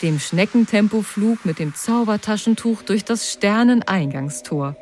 dem 0.00 0.18
Schneckentempoflug 0.18 1.44
mit 1.44 1.58
dem 1.58 1.74
Zaubertaschentuch 1.74 2.80
durch 2.80 3.04
das 3.04 3.30
Sterneneingangstor 3.30 4.74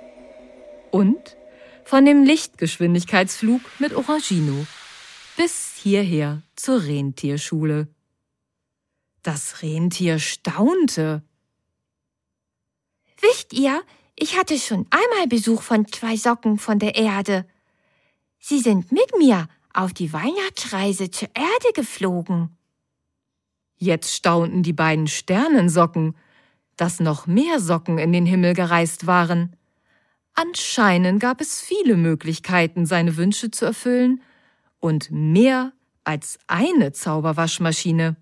und 0.93 1.37
von 1.83 2.05
dem 2.05 2.23
Lichtgeschwindigkeitsflug 2.23 3.61
mit 3.81 3.93
Orangino 3.93 4.69
bis 5.37 5.73
hierher 5.83 6.43
zur 6.55 6.85
Rentierschule. 6.85 7.88
Das 9.25 9.62
Rentier 9.62 10.21
staunte. 10.21 11.23
Wisst 13.20 13.52
ihr, 13.52 13.83
ich 14.16 14.37
hatte 14.37 14.59
schon 14.59 14.87
einmal 14.90 15.28
Besuch 15.28 15.62
von 15.62 15.87
zwei 15.87 16.16
Socken 16.16 16.59
von 16.59 16.78
der 16.78 16.94
Erde. 16.94 17.46
Sie 18.38 18.59
sind 18.59 18.92
mit 18.92 19.16
mir 19.18 19.48
auf 19.72 19.92
die 19.92 20.12
Weihnachtsreise 20.12 21.11
zur 21.11 21.28
Erde 21.35 21.72
geflogen. 21.74 22.57
Jetzt 23.76 24.14
staunten 24.14 24.62
die 24.62 24.72
beiden 24.72 25.07
Sternensocken, 25.07 26.16
dass 26.76 27.00
noch 27.00 27.26
mehr 27.26 27.61
Socken 27.61 27.98
in 27.98 28.12
den 28.12 28.26
Himmel 28.26 28.54
gereist 28.54 29.07
waren. 29.07 29.57
Anscheinend 30.35 31.20
gab 31.20 31.40
es 31.40 31.61
viele 31.61 31.96
Möglichkeiten, 31.96 32.87
seine 32.87 33.16
Wünsche 33.16 33.50
zu 33.50 33.64
erfüllen 33.64 34.22
und 34.81 35.11
mehr 35.11 35.72
als 36.04 36.38
eine 36.46 36.92
Zauberwaschmaschine. 36.92 38.16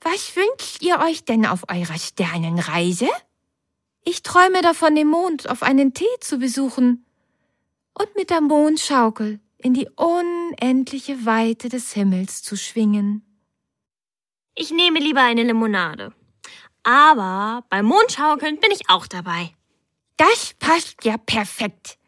Was 0.00 0.36
wünscht 0.36 0.82
ihr 0.82 0.98
euch 1.00 1.24
denn 1.24 1.46
auf 1.46 1.64
eurer 1.68 1.98
Sternenreise? 1.98 3.08
Ich 4.04 4.22
träume 4.22 4.60
davon, 4.60 4.94
den 4.94 5.08
Mond 5.08 5.48
auf 5.48 5.62
einen 5.62 5.94
Tee 5.94 6.04
zu 6.20 6.38
besuchen 6.38 7.06
und 7.94 8.14
mit 8.16 8.30
der 8.30 8.42
Mondschaukel 8.42 9.40
in 9.56 9.72
die 9.72 9.88
unendliche 9.96 11.24
Weite 11.24 11.70
des 11.70 11.92
Himmels 11.94 12.42
zu 12.42 12.56
schwingen. 12.56 13.22
Ich 14.54 14.70
nehme 14.70 15.00
lieber 15.00 15.22
eine 15.22 15.42
Limonade. 15.42 16.12
Aber 16.82 17.64
beim 17.70 17.86
Mondschaukeln 17.86 18.60
bin 18.60 18.70
ich 18.70 18.90
auch 18.90 19.06
dabei. 19.06 19.54
Das 20.18 20.54
passt 20.58 21.02
ja 21.04 21.16
perfekt. 21.16 21.98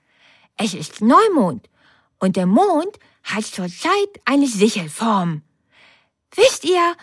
Es 0.58 0.74
ist 0.74 1.00
Neumond 1.00 1.68
und 2.18 2.36
der 2.36 2.46
Mond 2.46 2.98
hat 3.24 3.46
zurzeit 3.46 4.20
eine 4.26 4.46
Sichelform. 4.46 5.42
Wisst 6.34 6.64
ihr, 6.64 6.94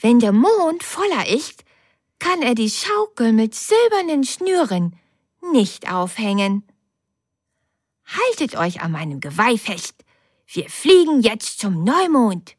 wenn 0.00 0.18
der 0.18 0.32
Mond 0.32 0.82
voller 0.82 1.28
ist, 1.28 1.64
kann 2.20 2.42
er 2.42 2.54
die 2.54 2.70
Schaukel 2.70 3.32
mit 3.32 3.54
silbernen 3.54 4.22
Schnüren 4.22 4.94
nicht 5.52 5.90
aufhängen. 5.90 6.62
Haltet 8.04 8.56
euch 8.56 8.82
an 8.82 8.92
meinem 8.92 9.20
Geweih 9.20 9.56
fest. 9.56 10.04
Wir 10.46 10.68
fliegen 10.68 11.22
jetzt 11.22 11.58
zum 11.58 11.82
Neumond. 11.82 12.56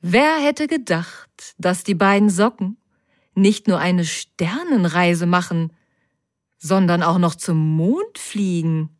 Wer 0.00 0.38
hätte 0.38 0.68
gedacht, 0.68 1.54
dass 1.58 1.82
die 1.82 1.94
beiden 1.94 2.30
Socken 2.30 2.76
nicht 3.34 3.68
nur 3.68 3.78
eine 3.78 4.04
Sternenreise 4.04 5.26
machen, 5.26 5.72
sondern 6.58 7.02
auch 7.02 7.18
noch 7.18 7.34
zum 7.34 7.76
Mond 7.76 8.18
fliegen? 8.18 8.90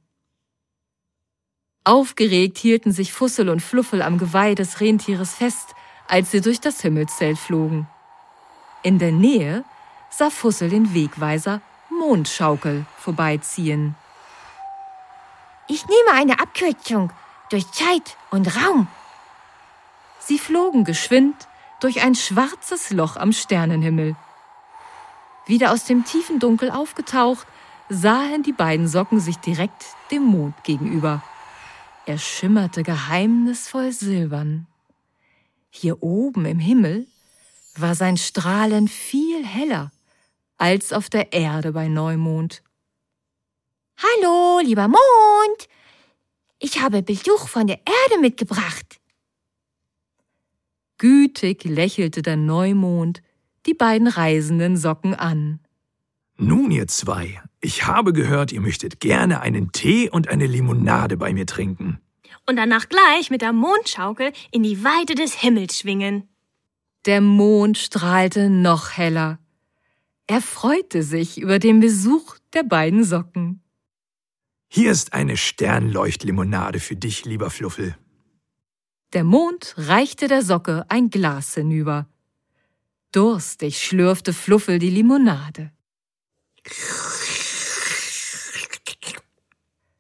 Aufgeregt 1.85 2.59
hielten 2.59 2.93
sich 2.93 3.13
Fussel 3.13 3.49
und 3.49 3.61
Fluffel 3.61 4.03
am 4.03 4.19
Geweih 4.19 4.55
des 4.55 4.81
Rentieres 4.81 5.35
fest, 5.35 5.75
als 6.07 6.31
sie 6.31 6.41
durch 6.41 6.61
das 6.61 6.81
Himmelszelt 6.81 7.39
flogen. 7.39 7.89
In 8.83 8.99
der 8.99 9.13
Nähe 9.13 9.65
sah 10.11 10.31
Fussel 10.31 10.71
den 10.71 10.95
Wegweiser 10.95 11.61
Mondschaukel 11.91 12.87
vorbeiziehen. 12.97 13.97
Ich 15.67 15.85
nehme 15.87 16.19
eine 16.19 16.41
Abkürzung 16.41 17.13
durch 17.51 17.71
Zeit 17.73 18.17
und 18.31 18.57
Raum. 18.57 18.87
Sie 20.21 20.39
flogen 20.39 20.85
geschwind 20.85 21.49
durch 21.81 22.03
ein 22.03 22.15
schwarzes 22.15 22.91
Loch 22.91 23.17
am 23.17 23.33
Sternenhimmel. 23.33 24.17
Wieder 25.47 25.73
aus 25.73 25.85
dem 25.85 26.05
tiefen 26.05 26.39
Dunkel 26.39 26.71
aufgetaucht, 26.71 27.47
sahen 27.89 28.43
die 28.43 28.53
beiden 28.53 28.87
Socken 28.87 29.21
sich 29.21 29.39
direkt 29.39 29.87
dem 30.11 30.23
Mond 30.23 30.63
gegenüber. 30.63 31.23
Er 32.07 32.19
schimmerte 32.19 32.83
geheimnisvoll 32.83 33.93
silbern. 33.93 34.67
Hier 35.71 36.03
oben 36.03 36.45
im 36.45 36.59
Himmel 36.59 37.07
war 37.81 37.95
sein 37.95 38.17
Strahlen 38.17 38.89
viel 38.89 39.45
heller 39.45 39.91
als 40.57 40.93
auf 40.93 41.09
der 41.09 41.33
Erde 41.33 41.73
bei 41.73 41.89
Neumond. 41.89 42.63
Hallo, 43.97 44.61
lieber 44.63 44.89
Mond. 44.89 45.69
Ich 46.59 46.81
habe 46.81 47.03
Besuch 47.03 47.49
von 47.49 47.67
der 47.67 47.79
Erde 47.79 48.21
mitgebracht. 48.21 49.01
Gütig 50.99 51.65
lächelte 51.65 52.23
der 52.23 52.37
Neumond 52.37 53.23
die 53.67 53.75
beiden 53.75 54.09
reisenden 54.09 54.77
Socken 54.77 55.15
an. 55.15 55.61
Nun, 56.37 56.71
ihr 56.71 56.89
zwei, 56.89 57.41
ich 57.61 57.87
habe 57.87 58.13
gehört, 58.13 58.53
ihr 58.53 58.61
möchtet 58.61 59.01
gerne 59.01 59.41
einen 59.41 59.73
Tee 59.73 60.09
und 60.09 60.29
eine 60.29 60.47
Limonade 60.47 61.17
bei 61.17 61.33
mir 61.33 61.47
trinken. 61.47 62.01
Und 62.47 62.57
danach 62.57 62.89
gleich 62.89 63.31
mit 63.31 63.43
der 63.43 63.53
Mondschaukel 63.53 64.33
in 64.51 64.63
die 64.63 64.83
Weite 64.83 65.15
des 65.15 65.35
Himmels 65.35 65.79
schwingen. 65.79 66.29
Der 67.07 67.21
Mond 67.21 67.79
strahlte 67.79 68.51
noch 68.51 68.97
heller. 68.97 69.39
Er 70.27 70.43
freute 70.43 71.03
sich 71.03 71.39
über 71.39 71.59
den 71.59 71.81
Besuch 71.81 72.37
der 72.53 72.63
beiden 72.63 73.05
Socken. 73.05 73.63
Hier 74.69 74.93
ist 74.93 75.15
eine 75.15 75.37
Sternleuchtlimonade 75.37 76.81
für 76.81 76.97
dich, 76.97 77.25
lieber 77.25 77.51
Fluffel. 77.51 77.97
Der 79.15 79.25
Mond 79.25 79.75
reichte 79.79 80.29
der 80.29 80.43
Socke 80.43 80.85
ein 80.91 81.09
Glas 81.09 81.55
hinüber. 81.55 82.07
Durstig 83.13 83.83
schlürfte 83.83 84.35
Fluffel 84.35 84.79
die 84.79 84.91
Limonade. 84.91 85.73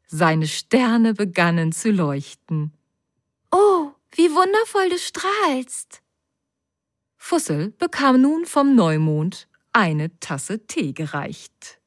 Seine 0.07 0.47
Sterne 0.47 1.15
begannen 1.15 1.73
zu 1.73 1.91
leuchten. 1.91 2.75
Oh, 3.51 3.93
wie 4.13 4.29
wundervoll 4.31 4.91
du 4.91 4.99
strahlst. 4.99 6.03
Fussel 7.29 7.75
bekam 7.79 8.23
nun 8.23 8.47
vom 8.47 8.75
Neumond 8.75 9.49
eine 9.75 10.19
Tasse 10.19 10.67
Tee 10.67 10.95
gereicht. 10.95 11.79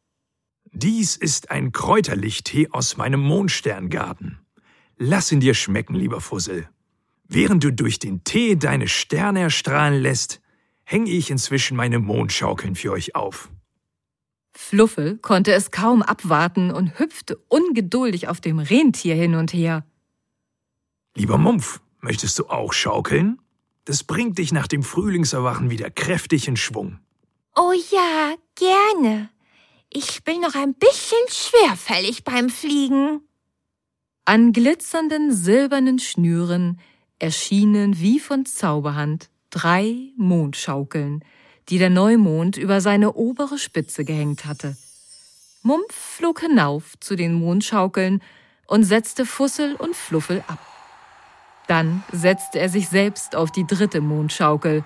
Dies 0.71 1.15
ist 1.17 1.49
ein 1.49 1.71
Kräuterlichttee 1.71 2.67
aus 2.69 2.95
meinem 2.95 3.21
Mondsterngarten. 3.21 4.38
Lass 4.97 5.32
ihn 5.32 5.39
dir 5.39 5.56
schmecken, 5.56 5.95
lieber 5.95 6.21
Fussel. 6.21 6.69
Während 7.27 7.63
du 7.63 7.73
durch 7.73 7.97
den 7.97 8.23
Tee 8.23 8.56
deine 8.56 8.88
Sterne 8.88 9.39
erstrahlen 9.39 9.99
lässt, 9.99 10.41
hänge 10.84 11.10
ich 11.10 11.32
inzwischen 11.32 11.75
meine 11.75 11.97
Mondschaukeln 11.97 12.75
für 12.75 12.91
euch 12.91 13.15
auf. 13.15 13.49
Fluffel 14.51 15.17
konnte 15.17 15.54
es 15.54 15.71
kaum 15.71 16.04
abwarten 16.04 16.69
und 16.69 16.99
hüpfte 16.99 17.38
ungeduldig 17.47 18.27
auf 18.27 18.41
dem 18.41 18.60
Rentier 18.60 19.15
hin 19.15 19.34
und 19.34 19.54
her. 19.54 19.88
Lieber 21.15 21.39
Mumpf, 21.39 21.82
möchtest 21.99 22.38
du 22.38 22.45
auch 22.45 22.73
schaukeln? 22.73 23.40
Das 23.86 24.04
bringt 24.04 24.38
dich 24.38 24.52
nach 24.52 24.67
dem 24.67 24.84
Frühlingserwachen 24.84 25.70
wieder 25.70 25.89
kräftig 25.89 26.48
in 26.48 26.56
Schwung. 26.56 27.00
Oh 27.56 27.74
ja, 27.91 28.36
gerne. 28.56 29.30
Ich 29.89 30.24
bin 30.24 30.39
noch 30.41 30.56
ein 30.56 30.74
bisschen 30.74 31.17
schwerfällig 31.28 32.24
beim 32.24 32.50
Fliegen. 32.50 33.22
An 34.24 34.54
glitzernden 34.54 35.34
silbernen 35.34 36.00
Schnüren 36.00 36.80
erschienen 37.20 38.00
wie 38.00 38.20
von 38.20 38.46
Zauberhand 38.46 39.30
drei 39.50 40.12
Mondschaukeln, 40.15 41.24
die 41.70 41.78
der 41.78 41.89
Neumond 41.89 42.58
über 42.58 42.82
seine 42.82 43.13
obere 43.13 43.58
Spitze 43.58 44.06
gehängt 44.06 44.46
hatte. 44.46 44.78
Mumpf 45.63 45.94
flog 45.94 46.41
hinauf 46.41 47.00
zu 47.00 47.15
den 47.15 47.34
Mondschaukeln 47.34 48.22
und 48.67 48.84
setzte 48.84 49.26
Fussel 49.26 49.76
und 49.76 49.96
Fluffel 49.96 50.44
ab. 50.48 50.71
Dann 51.72 52.04
setzte 52.12 52.60
er 52.60 52.68
sich 52.68 52.90
selbst 52.90 53.34
auf 53.34 53.50
die 53.50 53.66
dritte 53.66 54.02
Mondschaukel. 54.02 54.84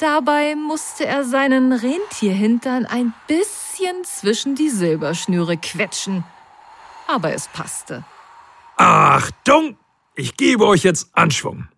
Dabei 0.00 0.56
musste 0.56 1.06
er 1.06 1.22
seinen 1.22 1.72
Rentierhintern 1.72 2.86
ein 2.86 3.14
bisschen 3.28 4.02
zwischen 4.02 4.56
die 4.56 4.68
Silberschnüre 4.68 5.56
quetschen. 5.58 6.24
Aber 7.06 7.32
es 7.32 7.46
passte. 7.46 8.02
Achtung! 8.76 9.76
Ich 10.16 10.36
gebe 10.36 10.66
euch 10.66 10.82
jetzt 10.82 11.10
Anschwung. 11.12 11.68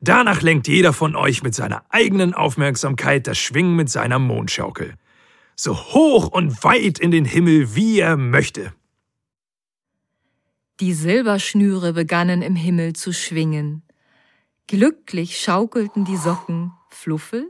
Danach 0.00 0.40
lenkt 0.40 0.68
jeder 0.68 0.92
von 0.92 1.16
euch 1.16 1.42
mit 1.42 1.56
seiner 1.56 1.82
eigenen 1.88 2.32
Aufmerksamkeit 2.32 3.26
das 3.26 3.38
Schwingen 3.38 3.74
mit 3.74 3.90
seiner 3.90 4.20
Mondschaukel. 4.20 4.94
So 5.56 5.76
hoch 5.76 6.28
und 6.28 6.62
weit 6.62 7.00
in 7.00 7.10
den 7.10 7.24
Himmel, 7.24 7.74
wie 7.74 7.98
er 7.98 8.16
möchte. 8.16 8.72
Die 10.80 10.92
Silberschnüre 10.92 11.92
begannen 11.92 12.42
im 12.42 12.56
Himmel 12.56 12.94
zu 12.94 13.12
schwingen. 13.12 13.84
Glücklich 14.66 15.38
schaukelten 15.38 16.04
die 16.04 16.16
Socken 16.16 16.72
Fluffel, 16.88 17.48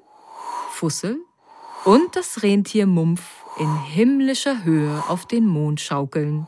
Fussel 0.72 1.18
und 1.86 2.16
das 2.16 2.42
Rentier 2.42 2.86
Mumpf 2.86 3.22
in 3.58 3.82
himmlischer 3.84 4.64
Höhe 4.64 5.02
auf 5.08 5.26
den 5.26 5.46
Mondschaukeln. 5.46 6.46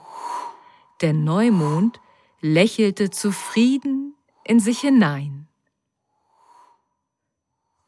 Der 1.01 1.15
Neumond 1.15 1.99
lächelte 2.43 3.09
zufrieden 3.09 4.15
in 4.45 4.61
sich 4.61 4.81
hinein. 4.81 5.49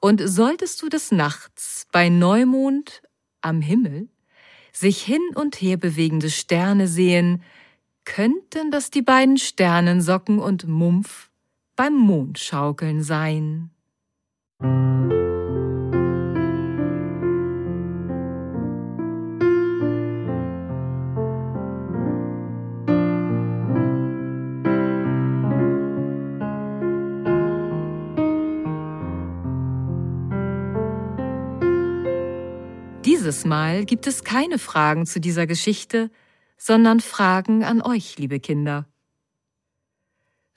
Und 0.00 0.22
solltest 0.26 0.80
du 0.80 0.88
des 0.88 1.12
Nachts 1.12 1.86
bei 1.92 2.08
Neumond 2.08 3.02
am 3.42 3.60
Himmel 3.60 4.08
sich 4.72 5.02
hin 5.02 5.22
und 5.34 5.60
her 5.60 5.76
bewegende 5.76 6.30
Sterne 6.30 6.88
sehen, 6.88 7.42
könnten 8.08 8.70
das 8.70 8.90
die 8.90 9.02
beiden 9.02 9.36
Sternensocken 9.36 10.38
und 10.38 10.66
Mumpf 10.66 11.28
beim 11.76 11.94
Mondschaukeln 11.94 13.02
sein. 13.02 13.70
Dieses 33.04 33.44
Mal 33.44 33.84
gibt 33.84 34.06
es 34.06 34.24
keine 34.24 34.58
Fragen 34.58 35.04
zu 35.04 35.20
dieser 35.20 35.46
Geschichte, 35.46 36.10
sondern 36.58 37.00
Fragen 37.00 37.64
an 37.64 37.80
euch, 37.80 38.18
liebe 38.18 38.40
Kinder. 38.40 38.86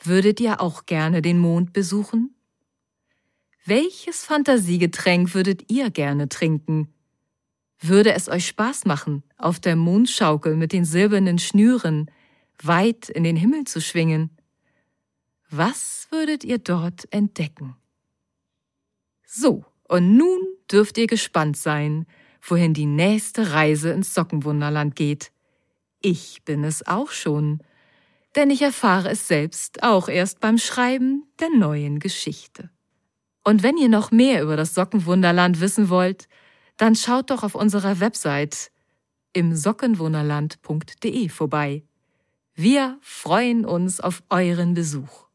Würdet 0.04 0.40
ihr 0.40 0.60
auch 0.60 0.86
gerne 0.86 1.22
den 1.22 1.38
Mond 1.38 1.74
besuchen? 1.74 2.36
Welches 3.64 4.26
Fantasiegetränk 4.26 5.36
würdet 5.36 5.72
ihr 5.72 5.92
gerne 5.92 6.28
trinken? 6.28 6.92
Würde 7.80 8.14
es 8.14 8.28
euch 8.28 8.48
Spaß 8.48 8.86
machen, 8.86 9.24
auf 9.38 9.60
der 9.60 9.76
Mondschaukel 9.76 10.56
mit 10.56 10.74
den 10.74 10.86
silbernen 10.86 11.38
Schnüren 11.38 12.10
weit 12.62 13.10
in 13.10 13.24
den 13.24 13.36
Himmel 13.36 13.66
zu 13.66 13.80
schwingen? 13.80 14.32
Was 15.50 16.08
würdet 16.10 16.44
ihr 16.44 16.58
dort 16.58 17.12
entdecken? 17.14 17.76
So, 19.26 19.66
Und 19.88 20.16
nun 20.16 20.40
dürft 20.72 20.98
ihr 20.98 21.08
gespannt 21.08 21.58
sein, 21.58 22.06
wohin 22.42 22.74
die 22.74 22.86
nächste 22.86 23.52
Reise 23.52 23.92
ins 23.92 24.14
Sockenwunderland 24.14 24.96
geht. 24.96 25.31
Ich 26.02 26.44
bin 26.44 26.64
es 26.64 26.86
auch 26.88 27.12
schon, 27.12 27.62
denn 28.36 28.50
ich 28.50 28.62
erfahre 28.62 29.10
es 29.10 29.28
selbst 29.28 29.84
auch 29.84 30.10
erst 30.10 30.40
beim 30.40 30.58
Schreiben 30.58 31.28
der 31.40 31.50
neuen 31.50 32.00
Geschichte. 32.00 32.70
Und 33.44 33.64
wenn 33.64 33.78
ihr 33.78 33.90
noch 33.90 34.12
mehr 34.12 34.44
über 34.44 34.56
das 34.56 34.74
Sockenwunderland 34.74 35.60
wissen 35.60 35.90
wollt, 35.90 36.28
dann 36.78 36.96
schaut 36.96 37.30
doch 37.30 37.44
auf 37.44 37.56
unserer 37.56 38.00
Website 38.00 38.72
im 39.34 39.56
sockenwunderland.de 39.56 41.30
vorbei. 41.30 41.84
Wir 42.54 42.98
freuen 43.02 43.66
uns 43.66 44.00
auf 44.00 44.24
euren 44.30 44.74
Besuch. 44.74 45.31